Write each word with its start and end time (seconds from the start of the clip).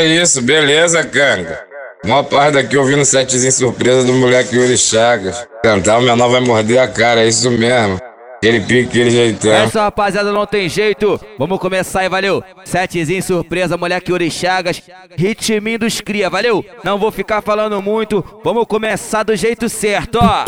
É 0.00 0.06
isso, 0.06 0.40
beleza, 0.40 1.04
canga. 1.04 1.60
Uma 2.02 2.24
parte 2.24 2.54
daqui 2.54 2.74
ouvindo 2.74 3.04
setzinho 3.04 3.52
surpresa 3.52 4.02
do 4.02 4.14
moleque 4.14 4.56
Yuri 4.56 4.78
Chagas. 4.78 5.46
Cantar 5.62 5.98
o 5.98 6.02
menor 6.02 6.30
vai 6.30 6.40
morder 6.40 6.78
a 6.78 6.88
cara, 6.88 7.20
é 7.20 7.28
isso 7.28 7.50
mesmo. 7.50 8.00
Aquele 8.36 8.60
pique, 8.60 8.88
aquele 8.88 9.10
jeitão. 9.10 9.52
Essa 9.52 9.82
rapaziada 9.82 10.32
não 10.32 10.46
tem 10.46 10.70
jeito. 10.70 11.20
Vamos 11.38 11.58
começar 11.58 12.00
aí, 12.00 12.08
valeu. 12.08 12.42
Setzinho 12.64 13.22
surpresa, 13.22 13.76
moleque 13.76 14.10
Yuri 14.10 14.30
Chagas. 14.30 14.80
Ritminho 15.18 15.80
dos 15.80 16.00
cria, 16.00 16.30
valeu. 16.30 16.64
Não 16.82 16.98
vou 16.98 17.10
ficar 17.10 17.42
falando 17.42 17.82
muito. 17.82 18.24
Vamos 18.42 18.64
começar 18.66 19.22
do 19.22 19.36
jeito 19.36 19.68
certo, 19.68 20.18
ó. 20.22 20.44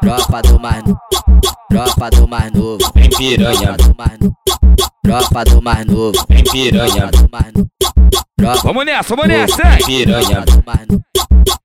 Tropa 0.00 0.42
do 0.42 0.58
mais 0.58 0.82
novo. 0.82 0.98
Tropa 1.70 2.10
do 2.10 2.26
mais 2.26 2.50
novo. 2.50 2.78
Vem 2.96 3.10
piranha, 3.10 3.76
Tropa 3.76 3.76
do 3.76 3.94
mais 3.96 4.18
novo. 4.18 4.34
Tropa 5.08 5.44
do 5.44 5.62
mais 5.62 5.86
novo. 5.86 6.12
vem 6.28 6.44
piranha, 6.44 7.08
Tropa 7.08 7.16
do 7.16 7.28
mais 7.32 7.52
novo. 7.54 7.68
Tropa 8.36 8.60
Vamos 8.62 8.84
nessa, 8.86 9.08
vamos 9.16 9.26
nessa, 9.28 9.62
vem 9.62 9.72
hein? 9.72 9.78
piranha, 9.86 10.40
do 10.42 10.62
mais 10.66 10.86
novo. 10.88 11.02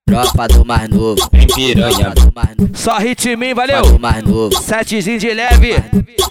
Tropa 0.06 0.48
do 0.48 0.66
mais 0.66 0.90
novo. 0.90 1.30
vem 1.32 1.48
piranha, 1.48 2.12
Tropa 2.12 2.22
do 2.22 2.32
mais 2.34 2.58
novo. 2.58 2.72
Só 2.74 2.98
ritminho, 2.98 3.56
valeu. 3.56 3.82
do 3.82 4.00
mais 4.00 4.24
novo. 4.24 4.56
Setzinho 4.62 5.20
de 5.20 5.34
leve. 5.34 5.76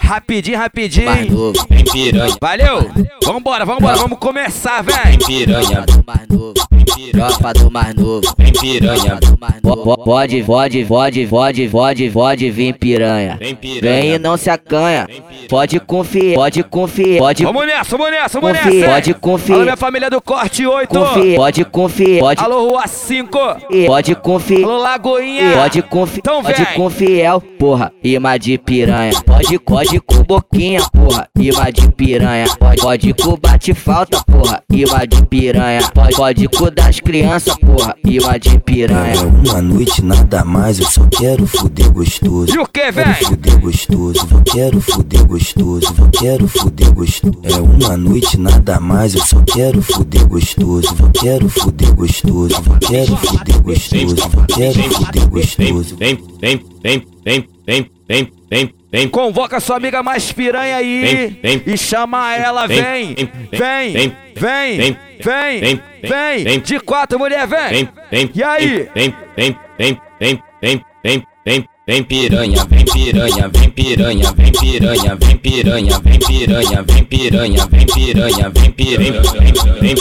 Rapidinho, 0.00 0.56
Mais 0.58 0.66
rapidinho. 0.68 1.30
novo. 1.30 1.66
vem 1.68 1.84
piranha, 1.84 2.36
Valeu. 2.40 2.90
Vambora, 3.24 3.64
vambora, 3.64 3.96
vamos 3.96 4.18
começar, 4.18 4.82
vem 4.82 4.94
vem. 5.04 5.18
piranha, 5.18 5.82
Tropa 5.84 5.92
do 5.92 6.04
mais 6.06 6.28
novo. 6.28 6.54
vem 6.70 6.84
piranha, 6.84 7.28
Tropa 7.28 7.52
do 7.54 7.70
mais 7.70 7.94
novo. 7.94 8.34
vem 8.38 8.52
piranha, 8.52 9.16
Tropa 9.16 9.26
do 9.26 9.38
mais 9.40 9.62
novo. 9.62 9.82
Pode, 10.04 10.42
pode, 10.42 10.84
pode, 10.84 11.26
pode, 11.26 11.68
pode, 11.68 12.10
pode 12.10 12.50
vir 12.50 12.74
piranha. 12.74 13.38
vem 13.80 14.14
e 14.14 14.18
não 14.18 14.36
se 14.36 14.50
acanha. 14.50 15.08
Pode 15.48 15.78
confiar, 15.80 16.34
pode 16.34 16.62
confiar, 16.62 17.01
pode 17.18 17.44
Vamos 17.44 17.66
nessa, 17.66 17.96
vamos 17.96 18.12
nessa, 18.12 18.40
vamos 18.40 18.58
Confia, 18.58 18.80
nessa. 18.80 18.92
pode 18.92 19.14
confiar. 19.14 19.54
Alô, 19.56 19.64
minha 19.64 19.76
família 19.76 20.10
do 20.10 20.20
Corte 20.20 20.66
8. 20.66 20.88
confiar, 20.88 21.36
pode 21.36 21.64
confiar, 21.64 22.20
pode 22.20 22.44
Alô, 22.44 22.68
Rua 22.68 22.86
5. 22.86 23.38
pode 23.86 24.14
confiar. 24.16 24.64
Alô, 24.64 24.78
Lagoinha. 24.78 25.52
Pode 25.56 25.82
confiar, 25.82 26.18
Então 26.18 26.42
pode 26.42 26.66
confiar, 26.74 27.40
porra, 27.58 27.92
imã 28.02 28.38
de 28.38 28.58
piranha. 28.58 29.12
Pode, 29.24 29.58
pode 29.58 30.00
com 30.00 30.22
boquinha, 30.22 30.80
porra, 30.92 31.28
imã 31.38 31.72
de 31.72 31.90
piranha. 31.92 32.46
Pode, 32.58 32.80
pode 32.80 33.14
com 33.14 33.36
bate 33.36 33.74
falta, 33.74 34.22
porra, 34.24 34.62
imã 34.70 35.06
de 35.08 35.24
piranha. 35.26 35.80
Pode, 35.94 36.16
pode 36.16 36.48
com 36.48 36.70
das 36.70 37.00
crianças, 37.00 37.56
porra, 37.56 37.94
imã 38.04 38.38
de 38.38 38.50
É 38.56 38.58
piranha. 38.58 39.22
uma 39.22 39.60
noite 39.62 40.02
nada 40.02 40.44
mais, 40.44 40.78
eu 40.78 40.86
só 40.86 41.02
quero 41.10 41.46
fuder 41.46 41.90
gostoso. 41.92 42.54
E 42.54 42.58
o 42.58 42.66
que, 42.66 42.80
Quero 42.82 42.92
vem? 42.92 43.14
fuder 43.14 43.60
gostoso, 43.60 44.28
eu 44.30 44.42
quero 44.52 44.80
fuder 44.80 45.24
gostoso, 45.26 45.94
eu 45.98 46.08
quero 46.10 46.48
fuder 46.48 46.91
gostoso. 46.94 47.40
É 47.44 47.60
uma 47.60 47.96
noite, 47.96 48.38
nada 48.38 48.80
mais, 48.80 49.14
eu 49.14 49.22
só 49.24 49.42
quero 49.42 49.82
fuder 49.82 50.26
gostoso. 50.26 50.94
Vou 50.94 51.10
quero 51.10 51.48
fuder 51.48 51.94
gostoso, 51.94 52.62
vou 52.62 52.78
quero 52.78 53.16
fuder 53.16 53.60
gostoso, 53.62 54.16
vou 54.28 54.46
quero 54.46 54.82
fuder 54.94 55.28
gostoso. 55.28 55.96
Vem, 55.96 56.18
vem, 56.40 56.64
vem, 56.82 57.06
vem, 57.24 57.48
vem, 57.66 57.90
vem, 58.08 58.32
vem. 58.50 58.74
Vem. 58.92 59.08
Convoca 59.08 59.58
sua 59.58 59.76
amiga 59.76 60.02
mais 60.02 60.30
piranha 60.32 60.76
aí 60.76 61.38
vem, 61.42 61.62
e 61.64 61.78
chama 61.78 62.36
ela, 62.36 62.66
vem, 62.66 63.14
vem, 63.14 63.26
vem, 63.50 64.14
vem, 64.36 64.96
vem, 65.18 65.80
vem, 66.02 66.44
vem 66.44 66.60
de 66.60 66.78
quatro 66.78 67.18
mulher, 67.18 67.46
vem. 67.46 67.88
E 68.34 68.42
aí? 68.42 68.90
Vem, 68.94 69.14
vem, 69.34 69.56
vem, 69.78 70.00
vem, 70.20 70.42
vem, 70.60 70.84
vem, 71.02 71.26
vem 71.46 71.68
vem 71.86 72.04
piranha, 72.04 72.64
vem 72.64 72.84
piranha, 72.84 73.48
vem 73.48 73.70
piranha, 73.70 74.32
vem 74.32 74.52
piranha, 74.52 75.16
vem 75.16 75.36
piranha, 75.38 76.00
vem 76.00 76.18
piranha, 76.18 76.82
vem 76.84 77.04
piranha, 77.04 77.66
vem 77.70 77.86
piranha, 77.86 78.50
vem 78.50 78.70
piranha, 78.72 79.16
vem, 79.20 79.34
vem, 79.80 79.80
vem, 79.80 79.96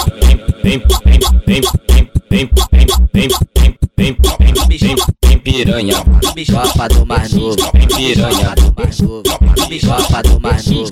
vem, 0.61 0.77
vem, 0.77 0.81
vem, 0.81 0.81
vem, 1.47 1.61
vem, 1.61 1.61
vem, 2.29 2.49
vem, 3.13 3.29
vem, 3.97 4.17
vem, 4.67 4.77
vem 4.77 5.20
piranha, 5.43 5.95
Tropa 6.45 6.87
do 6.89 7.05
mais 7.05 7.33
novo, 7.33 7.55
piranha, 7.95 8.55
do 8.55 8.73
mais 8.77 8.99
novo, 8.99 9.23
tropa 9.23 10.23
do 10.23 10.39
mais 10.39 10.65
novo. 10.67 10.89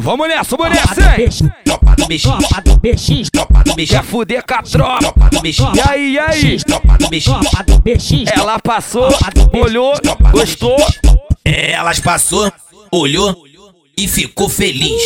Vamos 0.00 0.28
nessa, 0.28 0.56
vamos 0.56 0.76
nessa, 0.76 1.20
hein? 1.20 1.28
Quer 3.86 4.04
fuder 4.04 4.44
com 4.46 4.54
a 4.54 4.62
tropa. 4.62 5.30
E 5.74 5.80
aí, 5.80 6.12
e 6.12 6.18
aí? 6.18 6.58
Ela 8.32 8.58
passou, 8.60 9.08
olhou, 9.52 9.94
gostou. 10.30 10.76
Elas 11.44 11.98
passou, 12.00 12.52
olhou 12.92 13.48
e 13.98 14.06
ficou 14.06 14.48
feliz. 14.48 15.02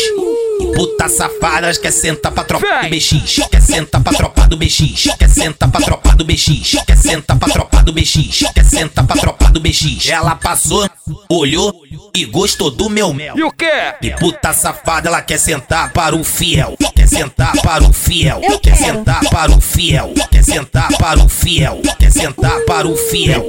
Puta 0.74 1.08
safada, 1.08 1.72
quer 1.74 1.90
sentar 1.90 2.30
pra 2.30 2.44
tropa 2.44 2.66
do 2.82 2.90
BX. 2.90 3.40
Quer 3.50 3.60
sentar 3.62 4.02
pra 4.02 4.12
tropa 4.12 4.46
do 4.46 4.56
BX. 4.56 5.08
Quer 5.18 5.28
sentar 5.28 5.70
pra 5.70 5.80
tropa 5.80 6.14
do 6.14 6.24
BX. 6.24 6.76
Quer 6.86 6.96
sentar 6.98 7.38
pra 7.38 7.48
tropa 7.48 7.82
do 7.82 7.92
BX. 7.92 8.44
Quer 8.54 8.64
sentar 8.64 9.06
pra 9.06 9.16
tropa 9.16 9.50
do 9.50 9.60
BX. 9.60 10.08
Ela 10.10 10.34
passou, 10.36 10.88
olhou 11.30 11.82
e 12.14 12.24
gostou 12.26 12.70
do 12.70 12.90
meu 12.90 13.14
mel. 13.14 13.36
E 13.36 13.42
o 13.42 13.50
que? 13.50 13.64
E 14.02 14.10
puta 14.10 14.52
safada, 14.52 15.08
ela 15.08 15.22
quer 15.22 15.38
sentar 15.38 15.90
para 15.92 16.14
o 16.14 16.22
fiel. 16.22 16.76
Quer 16.94 17.08
sentar 17.08 17.52
para 17.62 17.82
o 17.82 17.92
fiel. 17.92 18.40
Quer 18.62 18.76
sentar 18.76 19.20
para 19.30 19.52
o 19.52 19.60
fiel. 19.60 20.12
Quer 20.30 20.44
sentar 20.44 20.88
para 20.98 21.18
o 21.18 21.28
fiel. 21.28 21.80
Quer 21.98 22.12
sentar 22.12 22.60
para 22.66 22.86
o 22.86 22.94
fiel. 22.94 23.48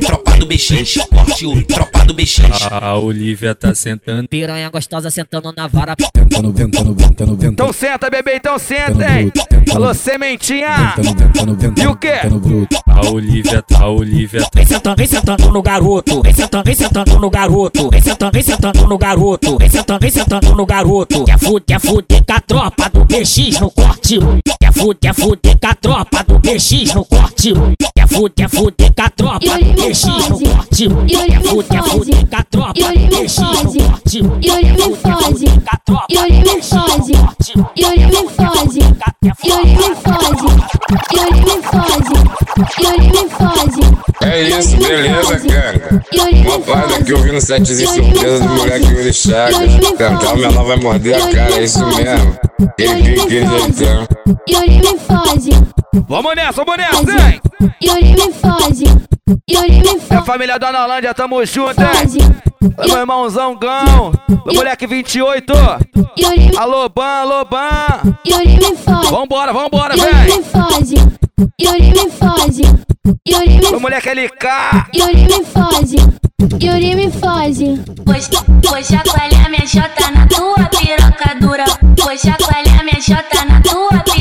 Tropa 0.00 0.36
do 0.36 0.46
BX. 0.46 0.98
Corte 1.08 1.46
o 1.46 1.64
tropa 1.64 2.04
do. 2.04 2.14
A 2.70 2.98
Olivia 2.98 3.54
tá 3.54 3.74
sentando, 3.74 4.28
Piranha 4.28 4.68
gostosa 4.70 5.10
sentando 5.10 5.52
na 5.56 5.66
vara. 5.66 5.94
tentando, 5.96 6.52
tentando, 6.52 6.94
tentando, 6.94 7.36
tentando. 7.36 7.52
Então 7.52 7.72
senta, 7.72 8.10
bebê, 8.10 8.36
então 8.36 8.58
senta, 8.58 9.18
hein? 9.18 9.32
Alô, 9.74 9.94
sementinha. 9.94 10.94
E 11.76 11.86
o 11.86 11.96
quê? 11.96 12.20
A 12.86 13.10
Olivia, 13.10 13.64
a 13.76 13.88
Olivia 13.88 14.40
tá 14.40 14.48
Vem 14.54 14.66
sentando, 14.66 14.96
vem 14.96 15.06
sentando 15.06 15.50
no 15.50 15.62
garoto. 15.62 16.22
Vem 16.22 16.34
sentando, 16.34 16.64
vem 16.64 16.74
sentando 16.74 17.18
no 17.18 17.30
garoto. 17.30 17.90
Vem 17.90 18.02
sentando, 18.02 18.32
vem 18.32 18.42
sentando 18.42 18.86
no 18.86 18.98
garoto. 18.98 19.58
Vem 19.58 19.70
sentando, 19.70 20.00
vem 20.00 20.10
sentando 20.10 20.54
no 20.54 20.66
garoto. 20.66 21.24
Quer 21.24 21.38
fuder, 21.38 21.64
quer 21.66 21.80
fuder 21.80 22.24
com 22.24 22.32
a 22.32 22.40
tropa 22.40 22.90
do 22.90 23.04
BX 23.04 23.60
no 23.60 23.70
corte. 23.70 24.18
Quer 24.60 24.72
fuder, 24.72 24.98
quer 25.00 25.14
fuder 25.14 25.58
com 25.58 25.66
a 25.66 25.74
tropa 25.74 26.24
do 26.24 26.38
BX 26.38 26.94
no 26.94 27.04
corte. 27.04 27.52
Quer 27.94 28.08
fuder, 28.08 28.34
quer 28.34 28.48
fuder 28.48 28.94
com 28.94 29.02
a 29.02 29.10
tropa 29.10 29.58
do 29.58 29.77
deixa 29.78 30.08
no 30.08 30.40
corte. 30.40 30.88
Quer 31.06 31.42
fuder, 31.42 31.82
fuder 31.84 32.26
com 32.26 32.36
a 32.36 32.42
tropa. 32.42 32.72
Deixa 32.74 33.42
no 33.42 33.72
corte. 33.72 34.22
Quer 34.40 34.74
fuder, 34.74 34.96
fuder 34.96 35.60
com 35.60 35.70
a 35.70 35.78
tropa. 35.84 36.06
No 36.08 36.88
corte. 36.88 37.58
É 44.20 44.42
isso, 44.42 44.76
beleza, 44.76 45.40
cara. 45.40 46.04
Uma 46.46 46.60
parada 46.60 47.04
vi 47.22 47.32
no 47.32 47.40
setzinho 47.40 47.88
surpresa 47.88 48.40
do 48.40 48.48
moleque 48.48 48.86
Yuri 48.86 49.12
Chagas. 49.12 49.58
Cantar, 49.96 50.36
minha 50.36 50.50
vai 50.50 50.76
morder 50.76 51.22
a 51.22 51.28
cara, 51.30 51.54
é 51.54 51.64
isso 51.64 51.86
mesmo. 51.86 52.38
E 52.60 52.84
Yuri 54.52 54.78
me 54.80 54.98
foge. 54.98 55.52
Vamos 56.08 56.34
nessa, 56.34 56.64
vamos 56.64 56.76
nessa, 56.76 57.28
hein? 57.28 57.40
Yuri 57.80 58.14
me 58.14 58.32
foge. 58.32 58.84
Yuri 59.48 59.78
me 59.78 60.00
foge. 60.00 60.06
É 60.10 60.16
a 60.16 60.22
família 60.22 60.58
da 60.58 60.68
Analândia, 60.68 61.14
tamo 61.14 61.44
junto, 61.46 61.80
hein? 61.80 61.86
Foge. 61.94 62.18
Oi, 62.60 62.86
meu 62.88 62.98
irmãozão 62.98 63.54
Gão. 63.56 64.12
Ô, 64.44 64.54
moleque 64.54 64.86
28. 64.86 65.52
Yuri 66.18 66.56
Alô, 66.56 66.88
Ban, 66.88 67.04
alô, 67.04 67.44
Ban. 67.44 68.16
Vambora, 69.10 69.52
vambora, 69.52 69.94
vem. 69.94 70.04
Yuri 71.60 71.92
me 71.92 72.10
fode. 72.10 72.64
Yuri 73.28 73.58
me 73.58 73.66
Ô, 73.76 73.80
moleque 73.80 74.10
LK. 74.12 74.44
Yuri 74.92 75.24
me 75.26 75.44
fode. 75.44 75.96
Yuri 76.60 76.94
me 76.96 77.10
fode. 77.12 77.80
Pois, 78.04 78.28
pois 78.68 78.86
chacoalha 78.88 79.48
minha 79.48 79.66
chota 79.66 80.10
na 80.10 80.26
tua 80.26 80.64
piroca 80.66 81.34
dura. 81.40 81.64
Pois 82.02 82.20
chacoalha 82.20 82.82
minha 82.82 83.00
chota 83.00 83.44
na 83.44 83.60
tua 83.60 84.00
piroca 84.00 84.17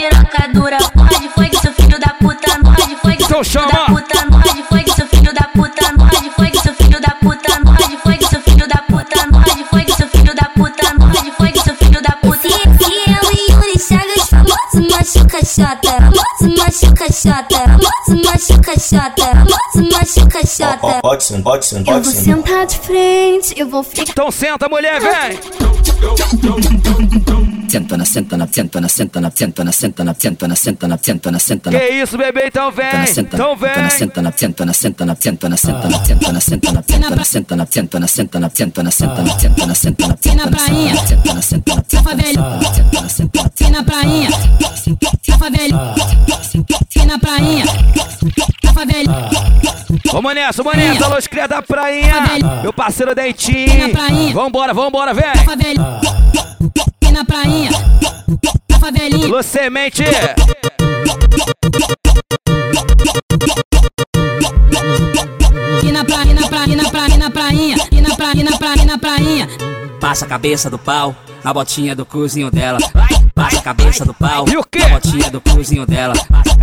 chota. 15.57 15.91
Famoso 15.91 16.57
machuca. 16.57 17.11
Famoso 17.13 18.23
machuca. 18.25 18.79
Famoso 18.79 19.91
machuca 19.91 20.45
chata. 20.45 21.01
Pode 21.01 21.23
sim, 21.23 21.41
pode 21.41 21.65
sim, 21.65 21.77
Eu 21.79 21.83
pode 21.83 22.05
vou 22.05 22.13
sentar 22.13 22.65
de 22.67 22.79
frente, 22.79 23.53
eu 23.57 23.67
vou 23.67 23.83
ficar. 23.83 24.03
Então 24.03 24.29
senta, 24.29 24.69
mulher, 24.69 24.99
vem! 24.99 25.86
Senta 27.69 27.97
na, 27.97 28.05
senta 28.05 28.37
na, 28.37 28.47
senta 28.47 28.79
na, 28.81 28.87
senta 28.87 29.19
na, 29.19 29.29
senta 29.29 29.63
na, 29.63 29.71
senta 29.71 30.03
na, 30.03 30.13
senta 30.13 30.47
na, 30.47 30.55
senta 30.55 30.87
na, 30.87 30.97
senta 30.97 31.31
na, 31.31 31.39
senta 31.39 31.71
na. 31.71 31.79
Que 31.79 31.89
isso, 31.89 32.17
bebê? 32.17 32.47
Então 32.47 32.71
vem! 32.71 32.87
Então 33.17 33.55
vem! 33.55 33.89
Senta 33.89 34.21
na, 34.21 34.31
senta 34.31 34.65
na, 34.65 34.73
senta 34.73 35.05
na, 35.05 35.15
senta 35.15 35.49
na, 35.49 35.57
senta 35.57 35.89
na, 35.89 35.89
senta 35.89 35.89
na, 35.89 35.97
senta 35.99 36.31
na, 36.31 36.39
senta 36.39 36.71
na, 36.71 36.81
senta 36.81 37.15
na, 37.15 37.25
senta 37.25 37.55
na, 37.55 37.65
senta 37.65 37.99
na, 37.99 38.07
senta 38.07 38.39
na, 38.39 38.49
senta 38.49 38.83
na, 38.83 38.91
senta 38.91 39.23
na, 39.23 39.31
senta 39.33 39.67
na, 39.67 39.75
senta 39.75 40.05
na, 40.35 40.47
prainha, 40.47 40.95
senta 41.05 41.33
na, 41.33 41.41
senta 41.41 41.75
na, 41.75 41.83
senta 41.87 42.15
na, 42.15 42.23
senta 42.23 43.01
na, 43.01 43.09
senta 43.09 43.41
na, 43.41 43.49
senta 43.49 43.83
prainha, 43.83 44.29
na 45.27 45.37
favela, 45.37 45.93
na 47.05 47.19
prainha, 47.19 47.65
na 48.63 48.73
favela. 48.73 49.29
Vamos 50.11 50.33
nessa, 50.35 50.63
vamos 50.63 50.79
nessa, 50.79 51.05
alô, 51.05 51.17
cria 51.29 51.47
da 51.47 51.61
prainha! 51.61 52.13
Meu 52.63 52.73
parceiro 52.73 53.13
Dentinho! 53.13 53.93
Vambora, 54.33 54.73
vambora, 54.73 55.13
vem! 55.13 55.25
E 57.01 57.11
na 57.11 57.23
prainha, 57.25 57.71
na 58.69 58.79
favelinha. 58.79 59.27
Você 59.27 59.69
mente. 59.69 60.03
E 65.83 65.91
na 65.91 66.03
prainha, 66.03 66.33
na 66.33 66.47
prainha, 66.47 66.77
na 66.77 66.89
prainha, 66.89 67.17
na 67.17 67.31
prainha, 67.31 67.77
e 67.91 68.01
na 68.01 68.15
prainha, 68.15 68.43
na 68.43 68.57
prainha 68.57 68.76
na 68.87 68.97
prainha. 68.97 69.47
Passa 69.99 70.25
a 70.25 70.27
cabeça 70.27 70.69
do 70.69 70.79
pau 70.79 71.13
na 71.43 71.53
botinha 71.53 71.93
do 71.95 72.05
cozinho 72.05 72.49
dela. 72.49 72.79
Passa 73.35 73.59
a 73.59 73.61
cabeça 73.61 74.03
do 74.05 74.13
pau 74.13 74.45
E 74.49 74.57
o 74.57 74.63
quê? 74.63 74.79
na 74.79 74.89
botinha 74.89 75.29
do 75.29 75.41
cozinho 75.41 75.85
dela. 75.85 76.13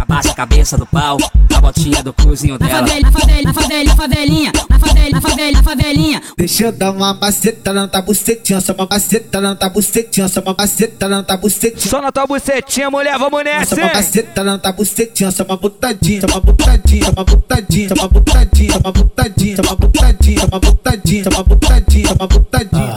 Passa, 0.08 0.30
a- 0.30 0.34
cabeça 0.34 0.76
do 0.78 0.86
pau 0.86 1.16
na 1.50 1.60
botinha 1.60 2.02
do 2.02 2.12
cozinho 2.12 2.56
Na 2.58 2.66
dela. 2.66 2.80
favela, 2.86 3.00
na 3.00 3.12
favela, 3.12 3.42
na 3.42 3.54
favela, 3.54 3.84
na 3.84 3.96
favelinha, 3.96 4.52
na 4.68 4.78
favela, 4.78 5.10
na 5.10 5.20
favela, 5.20 5.52
na 5.52 5.62
favelinha. 5.62 6.22
Deixa 6.36 6.64
eu 6.64 6.72
dar 6.72 6.90
uma 6.90 7.14
maceta 7.14 7.72
na 7.72 7.86
tua 7.88 8.02
bucetinha, 8.02 8.60
só 8.60 8.72
uma 8.72 8.86
maceta 8.90 9.40
na 9.40 9.54
tua 9.54 9.68
bucetinha, 9.68 10.28
só 10.28 10.40
uma 10.40 10.54
maceta 10.58 11.08
na 11.08 11.22
tua 11.22 11.36
bucetinha. 11.36 11.90
Só 11.90 12.00
na 12.02 12.10
tua 12.12 12.26
bucetinha, 12.26 12.90
mulher, 12.90 13.18
vamos 13.18 13.38
Só 13.38 13.44
nessa, 13.44 13.74
uma 13.76 13.86
hein? 13.86 13.90
maceta 13.94 14.44
na 14.44 14.58
tua 14.58 14.72
bucetinha, 14.72 15.30
só 15.30 15.44
uma 15.44 15.56
botadinha, 15.56 16.20
só 16.20 16.26
uma 16.26 16.40
botadinha, 16.40 17.04
só 17.06 17.12
uma 17.12 17.24
botadinha, 17.24 17.88
só 17.88 17.94
uma 17.94 18.08
botadinha, 18.08 18.72
só 18.72 18.80
uma 18.80 18.92
botadinha, 18.92 19.56
só 19.56 19.62
uma 19.62 19.76
botadinha, 19.76 20.40
só 20.40 20.46
uma 20.48 20.60
botadinha, 20.60 21.24
só 21.24 21.30
uma 21.30 21.44
botadinha, 21.44 22.08
só 22.08 22.13
uma 22.18 22.26
botadinha. 22.26 22.96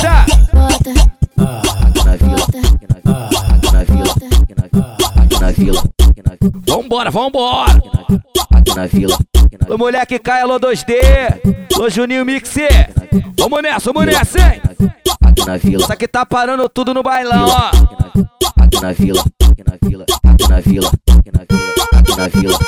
Tá? 0.00 0.26
bota, 0.52 0.90
Aqui 1.86 2.04
na 2.04 2.16
vila, 2.16 2.44
aqui 2.44 3.72
na 3.72 3.84
vila, 3.84 4.14
aqui 5.22 5.40
na 5.40 5.50
vila, 5.50 5.82
aqui 6.02 6.22
na 6.22 6.30
vila, 6.36 6.54
Vambora, 6.66 7.10
vambora! 7.10 7.82
aqui 8.54 8.74
na 8.74 8.86
vila, 8.86 9.18
Alô, 9.66 9.78
mulher 9.78 10.06
que 10.06 10.18
cai, 10.18 10.42
alô 10.42 10.58
2D! 10.58 10.94
Alô, 11.74 11.88
Juninho 11.90 12.24
Mix! 12.24 12.54
Vamos 13.38 13.62
nessa, 13.62 13.92
vamos 13.92 14.06
nessa, 14.06 14.38
hein? 14.38 14.60
aqui 15.24 15.46
na 15.46 15.56
vila, 15.56 15.82
Isso 15.82 15.92
aqui 15.92 16.08
tá 16.08 16.24
parando 16.24 16.68
tudo 16.68 16.94
no 16.94 17.02
bailão, 17.02 17.48
ó! 17.48 17.70
aqui 18.62 18.80
na 18.80 18.92
vila, 18.92 19.22
aqui 19.50 19.64
na 19.68 19.76
vila, 19.88 20.04
aqui 20.24 20.48
na 20.48 20.60
vila, 20.60 20.90
aqui 21.18 21.32
na 21.32 21.44
vila, 21.44 21.84
aqui 21.92 22.16
na 22.16 22.28
vila, 22.28 22.58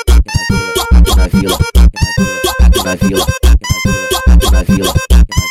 aqui 0.94 1.16
na 1.16 1.16
vila, 1.16 1.16
aqui 1.16 1.16
na 1.16 1.26
vila, 1.26 1.56
aqui 2.64 2.82
na 2.82 2.84
vila, 2.84 2.84
aqui 2.84 2.84
na 2.84 2.94
vila. 2.94 3.26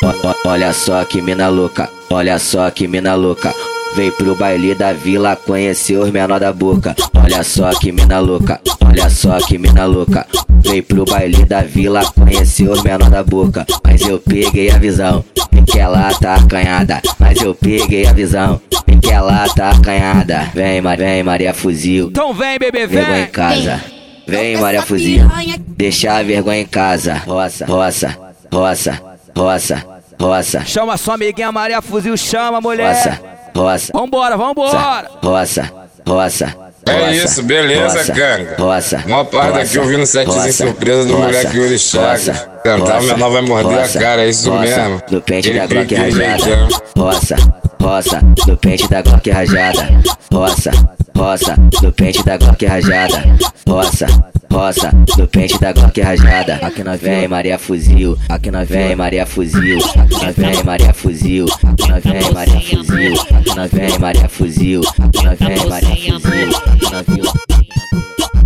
Ó, 0.04 0.14
ó, 0.30 0.36
Olha 0.50 0.74
só 0.74 1.04
que 1.06 1.22
mina 1.22 1.48
louca, 1.50 1.90
olha 2.10 2.38
só 2.40 2.70
que 2.70 2.88
mina 2.88 3.16
louca. 3.16 3.54
Veio 3.96 4.12
pro 4.12 4.36
baile 4.36 4.76
da 4.76 4.92
vila 4.94 5.36
conhecer 5.36 5.98
os 5.98 6.12
menor 6.12 6.40
da 6.40 6.52
boca. 6.52 6.96
Olha 7.14 7.44
só 7.44 7.70
que 7.72 7.92
mina 7.92 8.20
louca, 8.20 8.60
olha 8.86 9.10
só 9.10 9.38
que 9.40 9.58
mina 9.58 9.86
louca. 9.86 10.26
Veio 10.62 10.84
pro 10.84 11.06
baile 11.06 11.46
da 11.46 11.62
vila 11.62 12.04
conhecer 12.14 12.70
os 12.70 12.84
menor 12.84 13.10
da 13.10 13.24
boca. 13.24 13.66
Mas 13.84 14.02
eu 14.02 14.20
peguei 14.20 14.70
a 14.70 14.78
visão, 14.78 15.24
vi 15.52 15.62
que 15.64 15.80
ela 15.80 16.14
tá 16.14 16.36
acanhada. 16.36 17.02
Mas 17.20 17.42
eu 17.42 17.56
peguei 17.56 18.06
a 18.06 18.14
visão, 18.14 18.62
vi 18.88 18.98
que 18.98 19.12
ela 19.12 19.48
tá 19.50 19.72
acanhada. 19.72 20.50
Vem, 20.54 20.82
vem 20.98 21.24
Maria 21.24 21.54
Fuzil, 21.54 22.08
Então 22.10 22.34
vem, 22.34 22.60
bebê, 22.60 22.86
vergonha 22.86 23.20
em 23.20 23.22
vem! 23.24 23.32
casa. 23.32 23.82
Vem 24.28 24.58
Maria 24.58 24.82
Fuzil, 24.82 25.24
deixa 25.68 26.14
a 26.18 26.24
vergonha 26.24 26.62
em 26.62 26.66
casa. 26.66 27.22
Roça, 27.26 27.66
roça, 27.66 28.18
roça, 28.56 29.02
roça, 29.36 29.86
roça, 30.20 30.66
Chama 30.66 30.98
sua 30.98 31.16
amiguinha 31.16 31.52
Maria 31.52 31.82
Fuzil, 31.82 32.16
chama, 32.16 32.62
mulher! 32.62 32.96
roça, 32.96 33.22
roça. 33.56 33.92
Vambora, 33.94 34.38
vambora! 34.38 35.12
Roça, 35.22 35.72
roça. 36.08 36.56
É 36.88 36.94
roça, 36.94 37.12
isso, 37.14 37.44
beleza, 37.44 37.98
roça, 37.98 38.14
ganga? 38.14 38.56
Roça. 38.60 39.04
Mó 39.08 39.24
parte 39.24 39.60
aqui 39.60 39.80
ouvindo 39.80 40.04
o 40.04 40.06
setzinho 40.06 40.54
surpresa 40.54 41.06
do 41.06 41.18
moleque 41.18 41.58
Yuri 41.58 41.80
Chagas. 41.80 42.48
Cantar, 42.64 43.02
o 43.02 43.04
menor 43.04 43.30
vai 43.32 43.42
morder 43.42 43.80
a 43.80 43.88
cara, 43.90 44.24
é 44.24 44.30
isso 44.30 44.52
mesmo. 44.54 45.02
Do 45.10 45.22
pente 45.22 45.50
Ele 45.50 45.60
da 45.60 45.66
Glock 45.66 45.96
rajada. 45.96 46.68
Roça, 46.96 47.36
roça. 47.82 48.22
Do 48.46 48.56
pente 48.58 48.88
da 48.88 49.02
Glock 49.02 49.30
rajada. 49.32 49.90
Roça, 50.32 50.72
roça. 51.16 51.56
Do 51.82 51.92
pente 51.92 52.24
da 52.24 52.38
Glock 52.38 52.66
rajada. 52.66 53.24
Roça, 53.68 54.06
roça. 54.52 54.92
Do 55.18 55.28
pente 55.28 55.58
da 55.60 55.72
Glock 55.74 56.00
rajada. 56.02 56.56
Aqui 56.62 56.84
nós 56.84 57.02
vem 57.02 57.28
Maria 57.28 57.58
Fuzil. 57.58 58.18
Aqui 58.30 58.52
nós 58.52 58.68
vem 58.68 58.96
Maria 58.96 59.26
Fuzil. 59.26 59.78
Aqui 59.78 60.26
nós 60.26 60.36
vem 60.36 60.64
Maria 60.64 60.94
Fuzil. 60.94 61.46
Aqui 61.64 61.90
nós 61.90 62.04
vem 62.04 62.34
Maria 62.34 62.62
Fuzil. 62.62 63.14
Aqui 63.22 63.56
nós 63.56 63.72
vem 63.72 64.00
Maria 64.00 64.30
Fuzil. 64.30 64.82
Aqui 65.00 65.24
nós 65.24 65.40
vem 65.40 65.70
Maria 65.70 65.96
Fuzil. 65.96 66.50
Aqui 66.74 66.92
na 66.92 67.02
vila. 67.02 67.34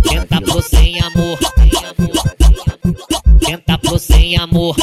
Tenta 0.02 0.40
pro 0.40 0.62
sem 0.62 1.00
amor. 1.00 1.38
Tenta 3.40 3.78
pro 3.78 3.98
sem 3.98 4.36
amor. 4.38 4.76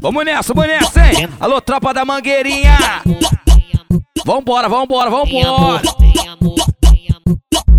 Vamos 0.00 0.24
nessa, 0.24 0.52
vamos 0.52 0.70
nessa, 0.70 1.00
hein? 1.06 1.28
Alô, 1.40 1.60
tropa 1.60 1.94
da 1.94 2.04
mangueirinha! 2.04 3.02
Vambora, 4.26 4.68
vambora, 4.68 5.10
vambora! 5.10 5.26
Sem 5.26 5.44
amor. 5.44 5.80
Sem 5.98 6.28
amor. 6.28 6.73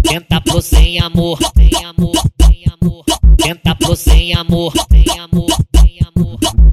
Tenta 0.08 0.40
pro 0.42 0.62
sem 0.62 1.00
amor. 1.02 1.38
Sem 1.56 1.86
amor. 1.86 2.16
Sem 2.42 2.64
amor. 2.72 3.04
Tenta 3.38 3.76
pro 3.76 3.96
sem 3.96 4.36
amor. 4.36 4.72
Sem 4.92 5.20
amor. 5.20 5.75